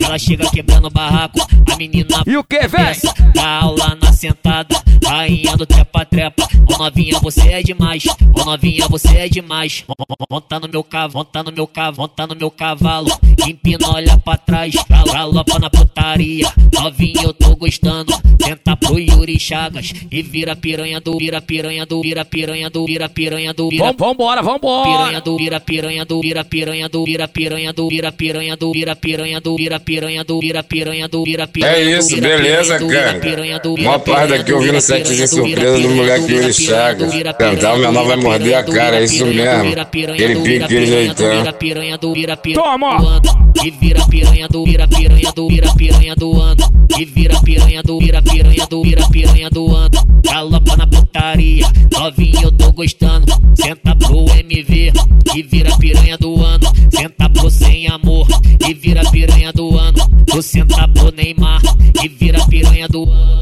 Ela 0.04 0.18
chega 0.18 0.50
quebrando 0.50 0.86
o 0.86 0.90
barraco. 0.90 1.38
A 1.72 1.76
menina 1.76 2.22
E 2.26 2.36
o 2.36 2.44
que, 2.44 2.66
véi? 2.66 2.84
Peça, 2.86 3.14
Dá 3.34 3.60
aula 3.60 3.96
na 4.00 4.12
sentada, 4.12 4.80
rainha 5.04 5.56
do 5.56 5.64
trepa-trepa. 5.66 6.46
Ô 6.72 6.78
novinha, 6.78 7.18
você 7.20 7.48
é 7.52 7.62
demais. 7.62 8.04
Ô 8.34 8.44
novinha, 8.44 8.86
você 8.88 9.16
é 9.18 9.28
demais. 9.28 9.84
Mo- 9.88 9.94
mo- 9.98 10.16
Monta 10.30 10.58
no 10.60 10.68
meu 10.68 10.82
cavalo, 10.82 11.12
monta 11.18 11.42
no 11.42 11.52
meu 11.52 11.66
cavalo, 11.66 11.96
monta 11.98 12.26
no 12.26 12.34
meu 12.36 12.50
cavalo. 12.50 13.08
Empina, 13.46 13.88
olha 13.90 14.16
pra 14.18 14.36
trás, 14.36 14.74
gal- 14.88 15.04
galopa 15.04 15.58
na 15.58 15.68
putaria. 15.68 16.46
Novinha, 16.72 17.22
eu 17.24 17.32
tô 17.34 17.54
gostando. 17.56 18.12
Tenta 18.38 18.74
pro 18.76 18.98
Yuri 18.98 19.38
Chagas 19.38 19.92
e 20.10 20.22
vira 20.22 20.56
piranha 20.56 21.00
do, 21.00 21.16
vira 21.18 21.40
piranha 21.40 21.84
do, 21.86 22.00
vira 22.02 22.24
piranha 22.24 22.70
do, 22.70 22.84
vira 22.86 23.08
piranha 23.08 23.52
do, 23.52 23.68
vira 23.68 23.92
Vam- 23.92 23.96
Vambora, 24.12 24.42
vambora! 24.42 24.90
piranha 24.90 25.20
do, 25.20 25.36
vira 25.36 25.60
piranha 25.60 26.04
do, 26.04 26.20
vira 26.20 26.44
piranha 26.44 26.88
do, 26.88 27.04
vira 27.04 27.28
piranha 27.28 27.72
do, 27.72 27.88
vira 27.88 28.10
piranha 28.12 28.56
do, 28.56 28.72
vira 28.72 28.96
piranha 28.96 29.40
do, 29.40 29.56
vira 29.56 29.78
piranha 29.80 29.80
do, 29.80 29.91
piranha 29.92 30.24
do, 30.24 30.40
vira 30.40 30.62
piranha 30.62 31.04
É 31.04 31.08
do, 31.08 31.24
isso, 31.98 32.14
vira 32.14 32.28
beleza, 32.28 32.78
piranha 32.78 33.02
ganga? 33.12 33.20
piranha 33.20 33.58
do, 33.58 33.74
vira 33.74 33.90
Mó 33.90 33.98
parte 33.98 34.42
do, 34.42 34.54
ouvindo 34.54 34.80
piranha 34.80 35.04
do, 35.04 35.28
surpresa 35.28 35.78
do 35.80 35.90
moleque 35.90 36.26
piranha 36.26 36.94
do, 36.94 37.34
Cantar, 37.38 37.74
o 37.74 37.78
menor 37.78 38.04
vai 38.06 38.16
morder 38.16 38.54
a 38.54 38.62
cara, 38.62 38.96
é 38.96 39.04
isso 39.04 39.24
piranha 39.24 39.50
do, 39.50 39.56
mesmo. 39.56 39.68
vira 39.68 39.84
piranha 39.84 40.22
Ele 40.22 40.34
pique, 40.36 40.48
vira 40.48 40.64
aquele 40.64 40.86
piranha 40.86 41.14
do, 41.14 41.18
jeitão. 41.18 41.38
vira 41.38 41.52
piranha 41.52 41.98
do, 41.98 42.14
vira 42.14 42.36
piranha 42.38 42.64
Toma! 42.64 43.20
E 43.64 43.70
vira 43.70 44.06
piranha 44.06 44.48
do, 44.48 44.64
vira 44.64 44.88
piranha 44.88 45.32
do, 45.32 45.48
vira 45.48 45.74
piranha 45.74 46.14
do 46.16 46.40
ano. 46.40 46.72
E 46.98 47.04
vira 47.04 47.40
piranha 47.42 47.82
do, 47.82 47.98
vira 47.98 48.22
piranha 48.22 48.66
do, 48.66 48.82
vira 48.82 49.08
piranha 49.08 49.50
do 49.50 49.74
ano. 49.76 49.90
Galopa 50.24 50.76
na 50.76 50.86
putaria, 50.86 51.66
novinho 51.92 52.42
eu 52.44 52.52
tô 52.52 52.72
gostando. 52.72 53.26
Senta 53.54 53.94
pro 53.94 54.24
MV 54.34 54.92
e 55.34 55.42
vira 55.42 55.76
piranha 55.76 56.16
do 56.18 56.42
ano. 56.42 56.72
Senta 56.90 57.28
pro 57.30 57.50
sem 57.50 57.86
amor 57.88 58.26
e 58.68 58.74
vira 58.74 59.02
piranha 59.10 59.52
do 59.52 59.61
ano. 60.32 60.40
Tu 60.40 60.42
senta 60.42 60.88
pro 60.88 61.12
Neymar 61.12 61.60
e 62.02 62.08
vira 62.08 62.44
piranha 62.46 62.88
do 62.88 63.04
ano. 63.10 63.41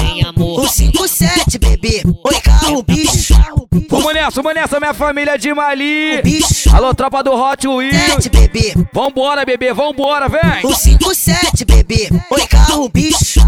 sem 0.21 0.27
amor. 0.27 0.59
O 0.61 0.67
57, 0.67 1.57
bebê. 1.57 2.03
Oi, 2.23 2.41
carro, 2.41 2.83
bicho. 2.83 3.33
Vamos 3.89 4.13
nessa, 4.13 4.41
vamos 4.41 4.53
nessa, 4.55 4.79
minha 4.79 4.93
família 4.93 5.37
de 5.37 5.53
Mali. 5.53 6.21
bicho. 6.21 6.73
Alô, 6.75 6.93
tropa 6.93 7.23
do 7.23 7.33
Hot 7.33 7.67
Wheels. 7.67 8.27
Bebê. 8.27 8.73
Vambora, 8.93 9.43
bebê, 9.45 9.73
vambora, 9.73 10.29
vem. 10.29 10.65
O 10.65 10.73
57, 10.73 11.65
bebê. 11.65 12.09
Oi, 12.29 12.47
carro, 12.47 12.87
bicho. 12.89 13.41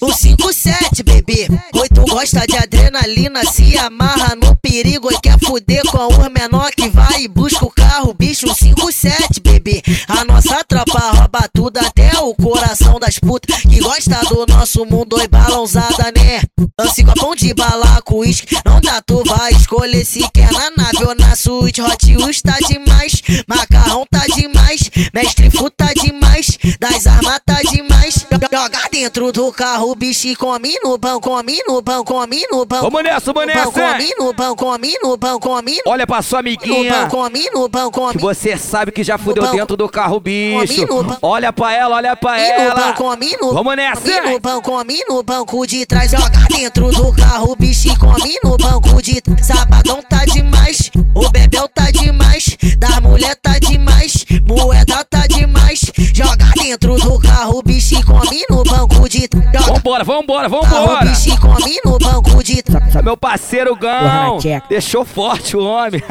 O 0.00 0.12
57, 0.12 1.02
bebê. 1.02 1.48
Oi, 1.74 1.88
tu 1.88 2.02
gosta 2.02 2.46
de 2.46 2.56
adrenalina, 2.56 3.44
se 3.44 3.76
amarra 3.78 4.34
no 4.34 4.56
perigo 4.56 5.10
e 5.12 5.20
quer 5.20 5.38
fuder 5.38 5.82
com 5.86 6.06
os 6.06 6.32
menor 6.32 6.70
que 6.72 6.88
vai 6.88 7.22
e 7.22 7.28
busca 7.28 7.64
o 7.64 7.70
carro, 7.70 8.14
bicho. 8.14 8.46
O 8.46 8.54
57, 8.54 9.40
bebê. 9.40 9.82
A 10.08 10.24
nossa 10.24 10.62
tropa 10.64 10.98
rouba 11.10 11.48
tudo, 11.52 11.78
até 11.78 12.18
o 12.18 12.34
coração 12.34 12.98
das 12.98 13.18
putas 13.18 13.62
que 13.62 13.80
gosta 13.80 14.20
do 14.28 14.46
nosso 14.46 14.84
mundo. 14.84 15.16
Oi, 15.16 15.28
balãozada, 15.28 16.12
né? 16.16 16.42
Lance 16.78 17.04
copão 17.04 17.34
de 17.34 17.54
bala 17.54 18.02
com 18.02 18.16
uísque. 18.18 18.56
Não 18.64 18.80
dá, 18.80 19.00
tu 19.00 19.22
vai 19.24 19.52
escolher 19.52 20.04
se 20.04 20.28
quer 20.32 20.50
na 20.52 20.70
nave 20.76 21.04
ou 21.04 21.14
na 21.14 21.36
suíte. 21.36 21.80
Hot 21.80 22.16
Wheels 22.16 22.42
tá 22.42 22.58
demais, 22.66 23.22
macarrão 23.46 24.04
tá 24.10 24.24
demais, 24.34 24.90
mestre 25.12 25.50
fu 25.50 25.70
tá 25.70 25.92
demais, 25.94 26.58
das 26.80 27.06
armas 27.06 27.40
tá 27.46 27.60
demais. 27.62 28.26
Joga 28.52 28.88
dentro 28.90 29.32
do 29.32 29.52
carro, 29.52 29.83
bicho, 29.96 30.28
e 30.28 30.36
come 30.36 30.72
no 30.84 30.96
pão, 30.96 31.20
come 31.20 31.58
no 31.66 31.82
pão, 31.82 32.04
come 32.04 32.46
no 32.48 32.64
pão. 32.64 32.82
Vamos 32.82 33.02
nessa, 33.02 33.32
vamos 33.32 33.52
nessa. 33.52 33.72
Come 33.72 34.14
no 34.16 34.32
pão, 34.32 34.54
come 34.54 34.96
no 35.02 35.18
pão, 35.18 35.40
come 35.40 35.80
no 35.84 35.90
Olha 35.90 36.06
pra 36.06 36.22
sua 36.22 36.38
amiguinha. 36.38 37.08
pão, 37.08 37.08
come 37.08 37.50
no 37.52 37.68
pão, 37.68 37.90
come 37.90 38.12
Que 38.12 38.20
você 38.20 38.56
sabe 38.56 38.92
que 38.92 39.02
já 39.02 39.18
fudeu 39.18 39.50
dentro 39.50 39.76
do 39.76 39.88
carro, 39.88 40.20
bicho. 40.20 40.86
Olha 41.20 41.52
pra 41.52 41.74
ela, 41.74 41.96
olha 41.96 42.14
pra 42.14 42.40
ela. 42.40 42.92
come 42.92 43.36
no 43.40 43.52
Vamos 43.52 43.74
nessa. 43.74 44.00
Come 44.00 44.32
no 44.32 44.40
pão, 44.40 44.62
come 44.62 45.04
no 45.08 45.22
banco 45.24 45.66
de 45.66 45.84
trás. 45.84 46.12
Joga 46.12 46.46
dentro 46.48 46.90
do 46.92 47.12
carro, 47.12 47.56
bicho, 47.56 47.88
e 47.88 47.96
come 47.96 48.38
no 48.44 48.56
banco 48.56 49.02
de 49.02 49.20
trás. 49.20 49.46
Sabadão 49.46 50.00
tá 50.02 50.24
demais, 50.24 50.90
o 51.14 51.28
bebel 51.30 51.68
tá 51.68 51.90
demais, 51.90 52.56
da 52.78 53.00
mulher 53.00 53.34
tá 53.36 53.58
demais, 53.58 54.24
moeda 54.46 55.04
tá 55.04 55.26
demais. 55.26 55.80
Joga 56.12 56.43
dentro 56.74 56.96
do 56.96 57.18
carro, 57.20 57.62
bicho, 57.62 57.94
e 57.94 58.02
come 58.02 58.44
no 58.50 58.64
banco 58.64 59.08
de 59.08 59.28
trás. 59.28 59.66
Vambora, 59.66 60.02
vambora, 60.02 60.50
carro, 60.50 60.64
vambora. 60.66 61.04
bicho, 61.04 61.28
e 61.28 61.38
come 61.38 61.80
no 61.84 61.98
banco 61.98 62.42
de 62.42 62.62
trás. 62.62 62.94
Meu 63.02 63.16
parceiro 63.16 63.76
Gão. 63.76 64.38
Deixou 64.68 65.04
forte 65.04 65.56
o 65.56 65.64
homem. 65.64 66.02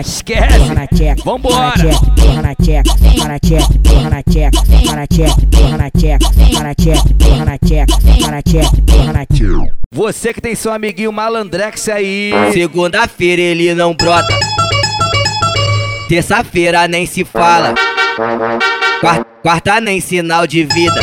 Esquece. 0.00 0.58
Vambora. 1.24 1.72
Porra 2.16 2.42
na 2.42 2.54
tcheca. 2.56 2.90
Porra 2.96 3.28
na 3.28 3.38
tcheca. 3.38 3.68
Porra 3.82 4.10
na 4.10 4.22
tcheca. 4.22 4.62
Porra 4.66 4.96
na 4.96 5.08
tcheca. 5.10 5.38
Porra 5.50 5.76
na 5.76 5.90
tcheca. 5.90 6.18
Porra 6.34 6.64
na 6.64 6.74
tcheca. 6.74 7.06
Porra 7.20 7.44
na 7.44 7.58
tcheca. 7.58 7.96
Porra 8.08 8.30
na 8.30 8.42
tcheca. 8.42 8.70
Porra 8.86 9.12
na 9.12 9.26
tcheca. 9.26 9.76
Você 9.92 10.34
que 10.34 10.40
tem 10.40 10.54
seu 10.56 10.72
amiguinho 10.72 11.12
malandrex 11.12 11.88
aí. 11.88 12.32
Segunda-feira 12.52 13.40
ele 13.40 13.74
não 13.74 13.94
brota. 13.94 14.26
Terça-feira 16.08 16.88
nem 16.88 17.06
se 17.06 17.24
fala. 17.24 17.74
Quar- 19.04 19.26
Quarta 19.42 19.80
nem 19.80 20.00
sinal 20.00 20.46
de 20.46 20.64
vida. 20.64 21.00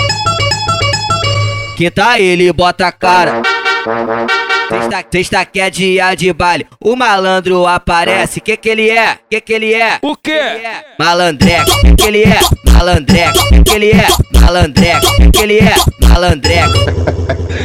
Quinta 1.78 2.20
ele 2.20 2.52
bota 2.52 2.88
a 2.88 2.92
cara. 2.92 3.42
Sexta, 4.70 5.06
sexta 5.12 5.46
que 5.46 5.60
é 5.60 5.70
dia 5.70 6.16
de 6.16 6.32
baile. 6.34 6.66
O 6.80 6.96
malandro 6.96 7.68
aparece. 7.68 8.40
Que 8.40 8.56
que 8.58 8.70
ele 8.70 8.90
é? 8.90 9.18
Que 9.30 9.42
que 9.42 9.54
ele 9.54 9.74
é? 9.74 10.00
O 10.02 10.16
quê? 10.16 10.40
Malandreco. 10.98 11.72
Que 11.82 11.96
que 11.96 12.08
ele 12.08 12.24
é? 12.24 12.40
Malandreco. 12.72 13.50
Que 13.50 13.64
que 13.64 13.74
ele 13.76 13.92
é? 13.92 14.08
Malandreco. 14.40 15.16
Que 15.18 15.32
que 15.32 15.42
ele 15.44 15.60
é? 15.60 15.76
Malandreco. 16.08 16.74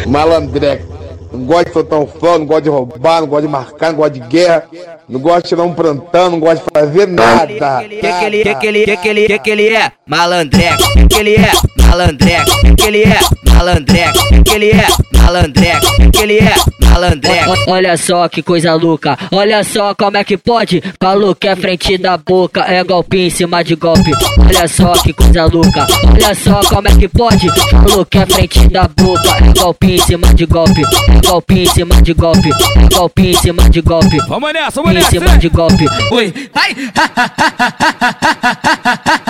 Malandreco. 0.07 0.97
Não 1.33 1.45
gosta 1.45 1.65
de 1.67 1.73
soltar 1.73 1.99
um 1.99 2.07
fã, 2.07 2.39
não 2.39 2.47
gosta 2.47 2.63
de 2.63 2.69
roubar, 2.71 3.21
não 3.21 3.29
gosta 3.29 3.47
de 3.47 3.53
marcar, 3.53 3.89
não 3.91 3.97
gosta 3.97 4.11
de 4.13 4.21
guerra, 4.21 4.65
não 5.09 5.21
gosta 5.21 5.43
de 5.43 5.49
tirar 5.49 5.63
um 5.63 5.73
plantão, 5.73 6.31
não 6.31 6.41
gosta 6.41 6.65
de 6.65 6.81
fazer 6.81 7.07
nada. 7.07 7.47
Que 7.47 8.01
que 8.01 8.25
ele, 8.25 8.43
que 8.43 8.55
que 8.55 8.67
ele, 8.67 8.85
que 8.85 8.97
que 8.97 9.09
ele, 9.09 9.27
que 9.27 9.39
que 9.39 9.51
ele 9.51 9.69
é? 9.69 9.93
Malandreco. 10.07 10.83
Que 10.95 11.07
que 11.07 11.17
ele 11.17 11.35
é? 11.37 11.53
Malandreco. 11.83 12.51
Que 12.61 12.75
que 12.75 12.87
ele 12.87 13.03
é? 13.03 13.21
Malandreco. 13.53 14.19
Que 14.29 14.43
que 14.43 14.55
ele 14.55 14.71
é? 14.71 14.87
Malandreco. 15.15 15.87
Que 15.97 16.11
que 16.11 16.23
ele 16.23 16.39
é? 16.39 16.55
Malandreco. 16.97 17.55
Olha 17.69 17.97
só 17.97 18.27
que 18.29 18.43
coisa 18.43 18.75
louca, 18.75 19.19
olha 19.31 19.63
só 19.63 19.95
como 19.95 20.17
é 20.17 20.25
que 20.25 20.37
pode. 20.39 20.83
Falou 21.01 21.35
que 21.35 21.47
é 21.47 21.55
frente 21.55 21.99
da 21.99 22.17
boca, 22.17 22.63
é 22.63 22.83
golpe 22.83 23.19
em 23.19 23.31
cima 23.31 23.63
de 23.63 23.75
golpe. 23.75 24.13
Olha 24.39 24.67
só 24.67 24.93
que 24.93 25.13
coisa 25.13 25.45
louca, 25.45 25.87
olha 26.11 26.35
só 26.35 26.61
como 26.69 26.89
é 26.89 26.97
que 26.97 27.07
pode. 27.07 27.49
Falou 27.71 28.07
que 28.07 28.19
é 28.19 28.27
frente 28.27 28.67
da 28.69 28.89
boca, 28.89 29.29
é 29.45 29.61
golpe 29.61 29.95
em 29.95 29.99
cima 29.99 30.33
de 30.33 30.47
golpe. 30.47 30.81
É 30.81 31.29
golpe 31.29 31.61
em 31.61 31.67
cima 31.67 32.03
de 32.03 32.15
golpe, 32.15 32.51
é 32.51 32.95
golpe 32.97 33.31
em 33.31 33.35
cima 33.35 33.69
de 33.69 33.81
golpe. 33.83 34.17
Vamos 34.29 34.53
nessa, 34.53 34.81
vamos 34.83 34.95
Em 34.97 35.01
nessa. 35.01 35.11
cima 35.11 35.39
de 35.39 35.49
golpe. 35.49 35.85
Oi, 36.13 36.51
ai, 36.55 36.75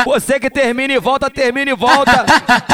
Você 0.04 0.38
que 0.38 0.48
termina 0.50 0.94
e 0.94 0.98
volta, 0.98 1.30
termina 1.30 1.70
e 1.70 1.74
volta. 1.74 2.24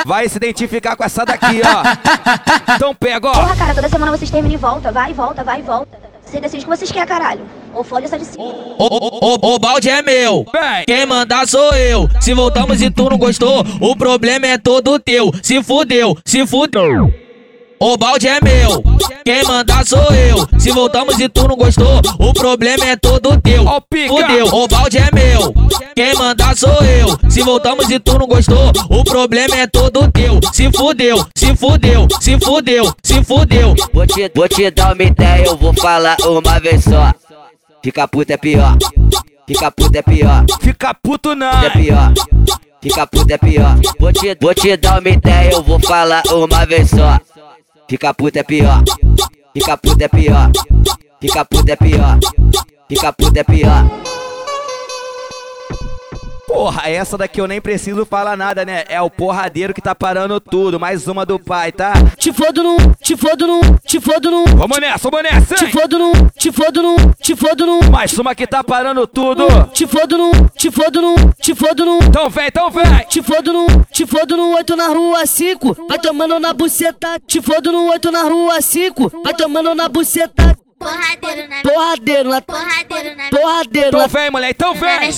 Vai 0.05 0.29
se 0.29 0.37
identificar 0.37 0.97
com 0.97 1.05
essa 1.05 1.25
daqui, 1.25 1.61
ó. 1.65 2.75
Então 2.75 2.95
pega, 2.95 3.29
ó. 3.29 3.33
Porra, 3.33 3.57
cara, 3.57 3.75
toda 3.75 3.89
semana 3.89 4.17
vocês 4.17 4.31
terminam 4.31 4.55
e 4.55 4.59
volta, 4.59 4.93
vai 4.93 5.11
e 5.11 5.15
volta, 5.15 5.43
vai 5.45 5.61
e 5.61 5.63
volta. 5.63 5.99
Você 6.25 6.41
decide 6.41 6.65
o 6.65 6.69
que 6.69 6.77
vocês 6.77 6.91
querem, 6.91 7.07
caralho. 7.07 7.43
Ou 7.75 7.85
fode 7.85 8.07
essa 8.07 8.19
de 8.19 8.25
cima. 8.25 8.43
O, 8.45 8.75
o, 8.79 9.55
o 9.55 9.59
balde 9.59 9.91
é 9.91 10.01
meu, 10.01 10.47
quem 10.87 11.05
mandar 11.05 11.47
sou 11.47 11.75
eu. 11.75 12.09
Se 12.21 12.33
voltamos 12.33 12.81
e 12.81 12.91
tu 12.91 13.11
não 13.11 13.19
gostou, 13.19 13.65
o 13.81 13.95
problema 13.97 14.47
é 14.47 14.57
todo 14.59 14.99
teu. 14.99 15.31
Se 15.43 15.63
fudeu, 15.63 16.17
se 16.25 16.47
fudeu. 16.47 17.13
O 17.85 17.97
balde 17.97 18.29
é 18.29 18.39
meu, 18.41 18.81
quem 19.25 19.43
mandar 19.43 19.85
sou 19.85 19.99
eu. 20.15 20.47
Se 20.57 20.71
voltamos 20.71 21.19
e 21.19 21.29
tu 21.29 21.49
não 21.49 21.57
gostou, 21.57 22.01
o 22.21 22.33
problema 22.33 22.85
é 22.85 22.95
todo 22.95 23.37
teu. 23.41 23.65
Fudeu, 24.07 24.47
o 24.47 24.69
balde 24.69 24.99
é 24.99 25.09
meu, 25.13 25.53
quem 25.93 26.15
mandar 26.15 26.57
sou 26.57 26.79
eu. 26.85 27.19
Se 27.29 27.43
voltamos 27.43 27.91
e 27.91 27.99
tu 27.99 28.17
não 28.17 28.29
gostou, 28.29 28.71
o 28.89 29.03
problema 29.03 29.57
é 29.57 29.67
todo 29.67 30.09
teu. 30.13 30.39
Se 30.53 30.71
fudeu, 30.71 31.27
se 31.35 31.57
fudeu, 31.57 32.07
se 32.21 32.39
fudeu, 32.39 32.95
se 33.03 33.25
fudeu. 33.25 33.75
Vou 33.93 34.07
te, 34.07 34.31
vou 34.33 34.49
te 34.49 34.71
dar 34.71 34.95
uma 34.95 35.03
ideia, 35.03 35.47
eu 35.47 35.57
vou 35.57 35.75
falar 35.75 36.17
uma 36.21 36.61
vez 36.61 36.85
só. 36.85 37.13
Fica 37.83 38.07
puto 38.07 38.33
é 38.33 38.37
pior. 38.37 38.79
Fica 39.45 39.73
puto 39.73 39.99
é 39.99 40.03
pior. 40.03 40.45
Fica 40.61 40.95
puto 40.95 41.35
não. 41.35 41.65
É 41.65 41.71
pior. 41.71 42.13
Fica 42.81 43.07
puto 43.09 43.35
é 43.35 43.39
pior. 43.39 43.75
Vou 43.99 44.13
te, 44.13 44.37
vou 44.41 44.55
te 44.55 44.77
dar 44.77 45.01
uma 45.01 45.09
ideia, 45.09 45.51
eu 45.51 45.65
vou 45.65 45.81
falar 45.81 46.23
uma 46.31 46.65
vez 46.65 46.89
só. 46.89 47.19
Fica 47.93 48.15
puto 48.15 48.39
é 48.39 48.43
pior. 48.43 48.83
Fica 49.53 49.77
puto 49.77 50.03
é 50.03 50.09
pior. 50.09 50.51
Fica 51.21 51.45
puto 51.45 51.71
é 51.71 51.77
pior. 51.77 52.19
Fica 52.89 53.13
puto 53.13 53.39
é 53.39 53.45
pior. 53.45 54.02
Porra, 56.53 56.83
essa 56.91 57.17
daqui 57.17 57.41
eu 57.41 57.47
nem 57.47 57.63
preciso 57.63 58.05
falar 58.05 58.37
nada, 58.37 58.63
né? 58.63 58.85
É 58.87 59.01
o 59.01 59.09
porradeiro 59.09 59.73
que 59.73 59.81
tá 59.81 59.95
parando 59.95 60.39
tudo. 60.39 60.79
Mais 60.79 61.09
uma 61.09 61.25
do 61.25 61.39
pai, 61.39 61.73
tá? 61.73 61.95
Te 62.19 62.31
fodo 62.31 62.63
no, 62.63 62.77
te 63.03 63.17
fodo 63.17 63.47
no, 63.47 63.61
te 63.87 63.99
fodo 63.99 64.31
no. 64.31 64.45
Vamos 64.59 64.79
nessa, 64.79 65.11
vamos 65.11 65.23
nessa. 65.23 65.55
Te 65.55 65.65
hein? 65.65 65.71
fodo 65.71 65.99
no, 65.99 66.13
te 66.39 66.53
fodo 66.53 66.83
no, 66.83 66.97
te 67.15 67.35
fodo 67.35 67.67
no. 67.67 67.91
Mais 67.91 68.13
uma 68.19 68.35
que 68.35 68.47
tá 68.47 68.63
parando 68.63 69.07
tudo. 69.07 69.47
Te 69.73 69.87
fodo 69.87 70.19
no, 70.19 70.31
te 70.51 70.71
fodo 70.71 71.01
no, 71.01 71.15
te 71.41 71.55
fodo 71.55 71.87
no. 71.87 71.99
Então 72.03 72.29
vem, 72.29 72.47
então 72.49 72.71
vem. 72.71 72.85
Te 73.09 73.23
fodo 73.23 73.53
no, 73.55 73.67
te 73.91 74.07
fodo 74.07 74.37
no 74.37 74.55
oito 74.55 74.77
na 74.77 74.89
rua 74.89 75.25
cinco. 75.25 75.75
Vai 75.89 75.99
tomando 75.99 76.39
na 76.39 76.53
buceta. 76.53 77.19
Te 77.27 77.41
fodo 77.41 77.73
no 77.73 77.91
oito 77.91 78.11
na 78.11 78.25
rua 78.25 78.61
cinco. 78.61 79.11
Vai 79.25 79.33
tomando 79.33 79.75
na 79.75 79.89
buceta. 79.89 80.62
Porradeiro 80.83 81.49
na 81.49 81.63
Porradeiro 81.63 82.29
na 82.29 82.41
Porradeiro 82.43 83.17
na 83.17 83.29
porradeiro 83.31 83.89
Então 83.89 84.01
na 84.01 84.07
vem, 84.09 84.31
mulher, 84.31 84.51
então 84.51 84.75
vem. 84.75 85.13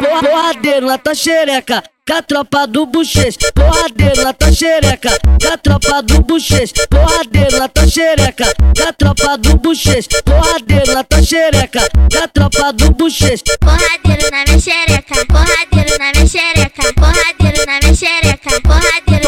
Porra- 0.00 0.20
Porradeiro 0.22 0.86
na 0.86 0.98
tua 0.98 1.14
xereca, 1.14 1.82
com 2.08 2.14
a 2.14 2.22
tropa 2.22 2.66
do 2.66 2.86
bochecha. 2.86 3.38
Porradeiro 3.54 4.22
na 4.24 4.32
tua 4.32 4.52
xereca, 4.52 5.10
com 5.40 5.48
a 5.52 5.56
tropa 5.58 6.02
do 6.02 6.20
bochecha. 6.22 6.72
Porradeiro 6.88 7.58
na 7.58 7.68
tua 7.68 7.86
xereca, 7.86 8.54
com 8.76 8.88
a 8.88 8.92
tropa 8.92 9.36
do 9.38 9.56
bochecha. 9.58 10.08
Porradeiro 10.24 10.94
na 10.94 11.04
tua 11.04 11.22
xereca, 11.22 11.88
com 12.12 12.18
a 12.24 12.28
tropa 12.28 12.72
do 12.72 12.90
bochecha. 12.92 13.44
Porradeiro 13.60 14.30
na 14.30 14.44
minha 14.46 14.58
xereca, 14.58 15.26
porradeiro 15.26 15.98
na 15.98 16.12
minha 16.12 16.26
xereca, 16.26 16.92
porradeiro 16.94 17.29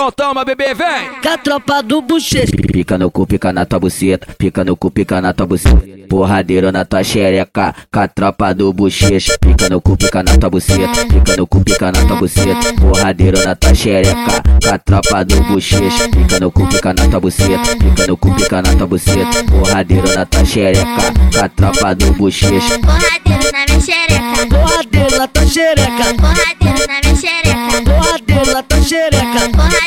Então 0.03 0.11
toma, 0.11 0.45
bebê, 0.45 0.75
vem. 0.75 1.11
Com 1.23 1.29
a 1.29 1.39
tropa 1.39 1.81
do 1.81 2.03
bochecha. 2.03 2.51
Pica 2.73 2.99
no 2.99 3.09
cu, 3.09 3.25
pica 3.25 3.53
na 3.53 3.65
tua 3.65 3.79
buceta. 3.79 4.35
Pica 4.37 4.65
no 4.65 4.77
cu, 4.77 4.91
pica 4.91 5.21
na 5.21 5.33
tua 5.33 5.47
buceta. 5.47 5.81
Porradeiro 6.09 6.73
na 6.73 6.85
tua 6.85 7.05
xereca. 7.05 7.73
Com 7.89 8.01
a 8.01 8.09
tropa 8.09 8.53
do 8.53 8.73
bochecha. 8.73 9.39
Pica 9.39 9.69
no 9.69 9.81
cu, 9.81 9.97
pica 9.97 10.25
na 10.25 10.37
tua 10.37 10.51
buceta. 10.51 11.07
Pica 11.07 11.37
no 11.37 11.47
cu, 11.47 11.61
pica 11.61 11.93
na 11.93 12.05
tua 12.05 12.17
buceta. 12.17 12.75
Porradeiro 12.81 13.45
na 13.45 13.55
tua 13.55 13.75
xereca. 13.77 14.43
Com 14.61 14.75
a 14.75 14.79
tropa 14.79 15.25
do 15.25 15.41
bochecha. 15.45 16.09
Pica 16.09 16.41
no 16.41 16.51
cu, 16.51 16.67
pica 16.67 16.93
na 16.93 17.09
tua 17.09 17.21
buceta. 17.21 17.77
Pica 17.77 18.07
no 18.09 18.17
cu, 18.17 18.35
pica 18.35 18.61
na 18.61 18.75
tua 18.75 18.87
buceta. 18.89 19.45
Porradeiro 19.45 20.15
na 20.17 20.27
tua 20.27 20.45
xereca. 20.45 21.13
Com 21.33 21.45
a 21.45 21.49
tropa 21.49 21.95
do 21.95 22.13
bochecha. 22.15 22.79
Porradeiro 22.81 23.53
na 23.53 23.65
minha 23.69 23.81
xereca, 23.81 24.47
Porradeiro 24.51 25.17
na 25.17 25.29
tua 25.29 25.47
xereca. 25.47 26.15
porradeiro 26.19 26.87
na 26.89 27.01
minha 27.05 27.15
xereca, 27.15 27.83
Porradeiro 27.85 28.53
na 28.53 28.63
tua 28.65 28.83
xereca 28.83 29.82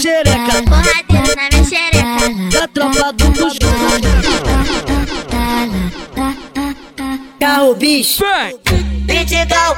xereca. 0.00 0.62
Porradeira 0.64 1.34
na 1.36 1.48
minha 1.52 1.64
xereca. 1.64 2.50
Da 2.50 2.68
tropa 2.68 3.12
do 3.12 3.26
Cusco. 3.32 3.66
Carro 7.38 7.74
bicho. 7.74 8.24
Vem. 8.24 8.58
Critical. 9.06 9.76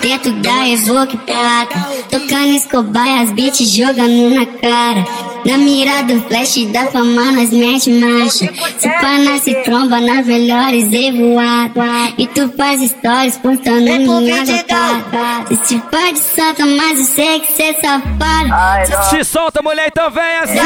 Dentro 0.00 0.32
da 0.42 0.68
Evoque 0.68 1.16
Prata 1.18 1.78
Tocando 2.10 2.54
Escobar 2.56 3.06
e 3.06 3.22
as 3.22 3.32
beats 3.32 3.68
jogando 3.70 4.30
na 4.34 4.46
cara. 4.46 5.04
Na 5.44 5.58
mira 5.58 6.02
do 6.02 6.20
flash 6.22 6.66
da 6.72 6.86
fama 6.86 7.32
nós 7.32 7.50
mete 7.50 7.90
marcha. 7.90 8.52
Se 8.78 8.88
pá 8.88 9.18
nós 9.18 9.42
se 9.42 9.54
tromba 9.62 10.00
nas 10.00 10.26
melhores 10.26 10.92
evoada 10.92 12.12
E 12.18 12.26
tu 12.28 12.48
faz 12.56 12.80
stories 12.82 13.36
postando 13.38 13.80
minha 13.80 14.44
gotada. 14.44 15.46
Se 15.48 15.56
te 15.56 15.78
pá 15.90 16.10
de 16.12 16.18
santa 16.18 16.66
mas 16.66 16.98
eu 16.98 17.04
sei 17.06 17.40
que 17.40 17.52
cê 17.52 17.62
é 17.62 17.72
safado 17.74 19.10
Se 19.10 19.24
solta, 19.24 19.62
mulher, 19.62 19.88
então 19.88 20.10
vem 20.10 20.22
Da 20.22 20.42
assim. 20.42 20.58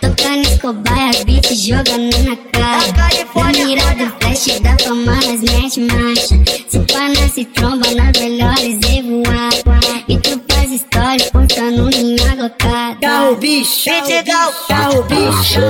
Tocando 0.00 0.42
Escobar 0.42 1.06
e 1.06 1.08
as 1.10 1.24
beats 1.24 1.60
jogando 1.62 2.18
na 2.24 2.36
cara. 2.52 3.24
Na 3.34 3.64
mira 3.64 3.94
do 3.94 4.12
flash 4.20 4.60
da 4.60 4.76
fama 4.84 5.14
nós 5.16 5.40
mete 5.40 5.80
marcha. 5.80 6.34
Se 6.68 6.78
pá 6.92 7.00
nós 7.00 7.03
se 7.34 7.44
tromba 7.46 7.90
nas 7.90 8.16
melhores 8.20 8.78
evoada 8.96 10.04
E 10.06 10.16
tu 10.18 10.40
faz 10.48 10.70
stories 10.70 11.30
postando 11.30 11.86
minha 11.86 12.36
gotada 12.36 12.96
Carro 13.00 13.34
bicho. 13.36 13.90
Vitigão. 13.90 14.52
Carro 14.68 15.02
bicho. 15.02 15.60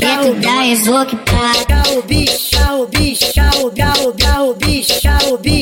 Dentro 0.00 0.34
da 0.40 0.66
Evoque 0.66 1.16
Prata 1.16 1.64
Carro 1.66 2.02
bicho. 2.02 2.50
Carro, 2.50 2.86
carro 2.86 2.88
bicho. 2.88 3.34
Carro 3.34 3.70
bicho. 3.70 3.97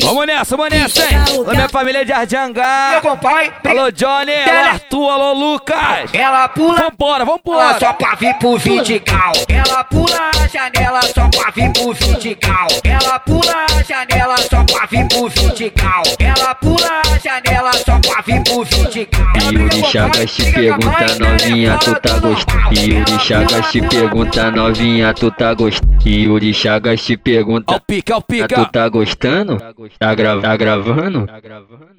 Vamos 0.07 0.25
nessa, 0.25 0.55
vamos 0.55 0.71
nessa, 0.73 1.01
hein? 1.03 1.17
Alô, 1.33 1.51
minha 1.51 1.67
família 1.67 2.05
de 2.05 2.13
Ardiangá. 2.13 2.91
Meu 2.91 3.01
compadre. 3.01 3.51
Alô, 3.67 3.91
Johnny. 3.91 4.31
Alô, 4.33 4.69
Arthur. 4.69 5.09
Alô, 5.09 5.33
Lucas. 5.33 6.13
Ela 6.13 6.47
pula. 6.47 6.77
Vambora, 6.89 7.23
Ela 7.23 7.25
vambora. 7.25 7.77
só 7.79 7.91
pra 7.91 8.15
vir 8.15 8.33
pro 8.35 8.57
Vidigal. 8.57 9.33
Ela 9.49 9.83
pula 9.83 10.31
a 10.41 10.47
janela 10.47 11.01
só 11.01 11.27
pra 11.29 11.51
vir 11.51 11.73
pro 11.73 11.91
Vidigal. 11.93 12.67
Ela 12.85 13.19
pula 13.19 13.65
a 13.65 13.83
janela 13.83 14.37
só 14.37 14.63
pra 14.63 14.85
vir 14.89 15.07
pro 15.09 15.27
Vidigal. 15.27 16.03
Ela 16.19 16.55
pula 16.55 17.01
a 17.13 17.17
janela 17.19 17.73
só 17.73 17.99
pra 17.99 18.21
vir 18.21 18.43
pro 18.43 18.63
Vidigal. 18.63 19.27
Yuri 19.51 19.83
Chagas 19.91 20.31
te 20.31 20.51
pergunta 20.53 21.15
novinha, 21.19 21.77
tu 21.79 21.95
tá 21.95 22.19
gostando? 22.19 22.73
Yuri 22.79 23.19
Chagas 23.19 23.71
te 23.71 23.81
pergunta 23.81 24.51
novinha, 24.51 25.13
tu 25.13 25.31
tá 25.31 25.53
gostando? 25.53 25.97
Yuri 26.05 26.53
Chagas 26.53 27.01
te 27.01 27.17
pergunta, 27.17 27.81
Pica, 27.85 28.13
é 28.13 28.15
o 28.15 28.21
pica. 28.21 28.47
tu 28.55 28.65
tá 28.71 28.87
gostando? 28.87 29.57
Tá, 29.99 30.13
gra 30.13 30.39
tá 30.39 30.55
gravando? 30.55 31.25
Tá 31.25 31.39
gravando? 31.39 31.96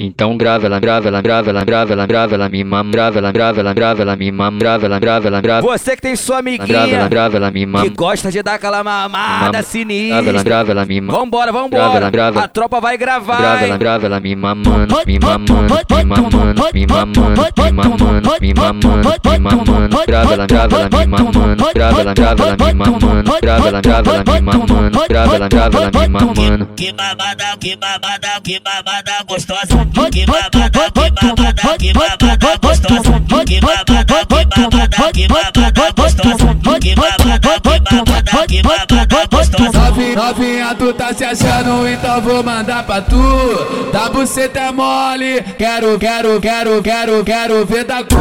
Então 0.00 0.36
grava 0.36 0.66
ela, 0.66 0.80
grava 0.80 1.08
ela, 1.08 1.20
grava 1.20 1.50
ela, 1.50 1.64
grava 1.64 1.92
ela, 1.92 2.06
grava 2.06 2.34
ela, 2.34 2.48
me 2.48 2.64
mama, 2.64 2.90
grava 2.90 3.18
ela, 3.18 3.30
grava 3.30 3.60
ela, 3.60 3.74
grava 3.74 4.02
ela, 4.02 4.16
me 4.16 4.32
mama, 4.32 4.58
grava 4.58 4.86
ela, 4.86 4.98
grava 4.98 5.28
ela, 5.28 5.40
grava 5.40 5.60
Você 5.66 5.94
que 5.96 6.02
tem 6.02 6.16
sua 6.16 6.36
ela, 6.38 6.42
grava 6.42 6.62
ela, 6.72 6.82
amiguinha 6.82 7.08
grava 7.08 7.36
ela, 7.36 7.50
me 7.50 7.60
que 7.60 7.66
mama. 7.66 7.88
gosta 7.94 8.30
de 8.30 8.42
dar 8.42 8.54
aquela 8.54 8.82
mamada 8.82 9.52
Mama. 9.52 9.62
sinistra. 9.62 10.22
Grava 10.22 10.28
ela, 10.30 10.42
grava 10.42 10.70
ela, 10.72 10.84
me 10.86 11.00
mama. 11.00 11.18
Vambora, 11.18 11.52
Grava 11.52 11.62
vambora. 11.62 11.96
ela, 11.96 12.10
grava. 12.10 12.40
A 12.40 12.48
tropa 12.48 12.80
vai 12.80 12.96
gravar. 12.96 13.36
Grava 13.36 13.64
ela, 13.64 13.76
grava 13.76 14.06
ela, 14.06 14.20
me 14.20 14.34
mamando, 14.34 14.70
me 15.06 15.18
mamando, 15.18 15.52
me 15.62 16.06
mamando, 16.06 16.46
me 16.72 16.86
mamando, 16.86 17.22
me 17.52 17.76
mamando, 17.76 18.40
me 18.40 18.54
mamando, 18.54 19.30
me 19.30 19.38
mamando. 19.38 20.06
Grava 20.06 20.32
ela, 20.34 20.46
grava 20.46 20.76
ela, 20.80 20.88
me 20.88 21.06
mamando. 21.06 21.64
Grava 21.74 22.00
ela, 22.00 22.14
grava 22.14 22.44
ela, 22.44 22.56
me 22.56 22.74
mamando. 22.74 23.40
Grava 23.42 23.68
ela, 23.68 23.80
grava 23.82 24.10
ela, 24.10 24.24
me 24.24 24.40
mamando. 24.40 25.08
Grava 25.08 25.36
ela, 25.36 25.48
grava 25.48 25.78
ela, 25.78 25.90
me 25.90 26.08
mamando. 26.08 26.66
Que 26.76 26.92
babada, 26.92 27.56
que 27.60 27.76
babada, 27.76 28.40
que 28.42 28.60
babada 28.60 29.01
gostosa. 29.26 29.86
Que 30.10 30.26
babada, 30.26 30.70
que 30.70 30.90
babada, 30.94 31.78
que 31.78 31.92
babada 31.92 32.56
gostosa. 32.62 33.20
Que 33.46 33.60
babada, 33.60 34.04
que 34.04 34.24
babada, 34.26 35.12
que 35.12 35.28
babada 35.28 35.92
gostosa. 35.96 36.54
Que 36.80 36.94
babada, 36.94 37.38
que 37.38 37.60
babada, 37.60 38.46
que 38.46 38.62
babada 38.62 39.26
gostosa. 39.30 39.82
Novinha, 40.16 40.74
tu 40.74 40.92
tá 40.92 41.12
se 41.12 41.24
achando, 41.24 41.86
então 41.88 42.20
vou 42.20 42.42
mandar 42.42 42.84
pra 42.84 43.00
tu. 43.00 43.90
Tá 43.92 44.08
buceta 44.10 44.72
mole, 44.72 45.42
quero, 45.58 45.98
quero, 45.98 46.40
quero, 46.40 46.82
quero, 46.82 47.24
quero 47.24 47.66
ver 47.66 47.84
da 47.84 48.02
cu. 48.04 48.16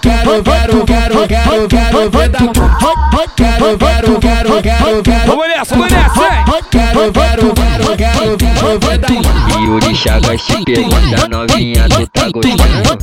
Quero, 0.00 0.42
quero, 0.42 0.84
quero, 0.84 1.28
quero, 1.28 1.68
quero 1.68 2.10
ver 2.10 2.28
da 2.28 2.38
cu. 2.38 2.52
Quero, 3.36 3.78
quero, 3.78 4.18
quero, 4.20 4.62
quero, 4.62 5.02
quero. 5.02 5.26
Vamos 5.26 5.48
nessa, 5.48 5.74
vamos 5.76 5.92
nessa, 5.92 6.22
hein? 6.22 6.44
Quero, 6.70 7.12
quero, 7.12 7.54
quero, 7.54 7.96
quero, 7.96 8.36
quero 8.36 8.78
ver 8.80 8.98
da 8.98 9.08
Yuri 10.02 10.08
Chagas 10.08 10.42
te 10.42 10.64
pergunta 10.64 11.28
novinha, 11.28 11.88
tu 11.88 12.06
tá 12.08 12.28
gostando? 12.28 12.98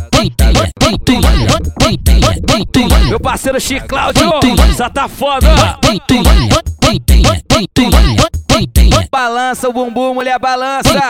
Meu 3.08 3.20
parceiro 3.20 3.60
Chico 3.60 3.88
Cláudio, 3.88 4.30
só 4.76 4.90
tá 4.90 5.08
foda. 5.08 5.48
Balança 9.10 9.70
o 9.70 9.74
bumbum, 9.74 10.14
mulher 10.14 10.38
balança. 10.40 11.10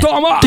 Toma. 0.00 0.38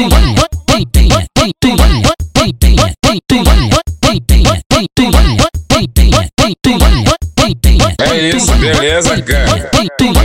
É 8.04 8.30
isso, 8.30 8.52
beleza, 8.54 9.22
cara. 9.22 9.70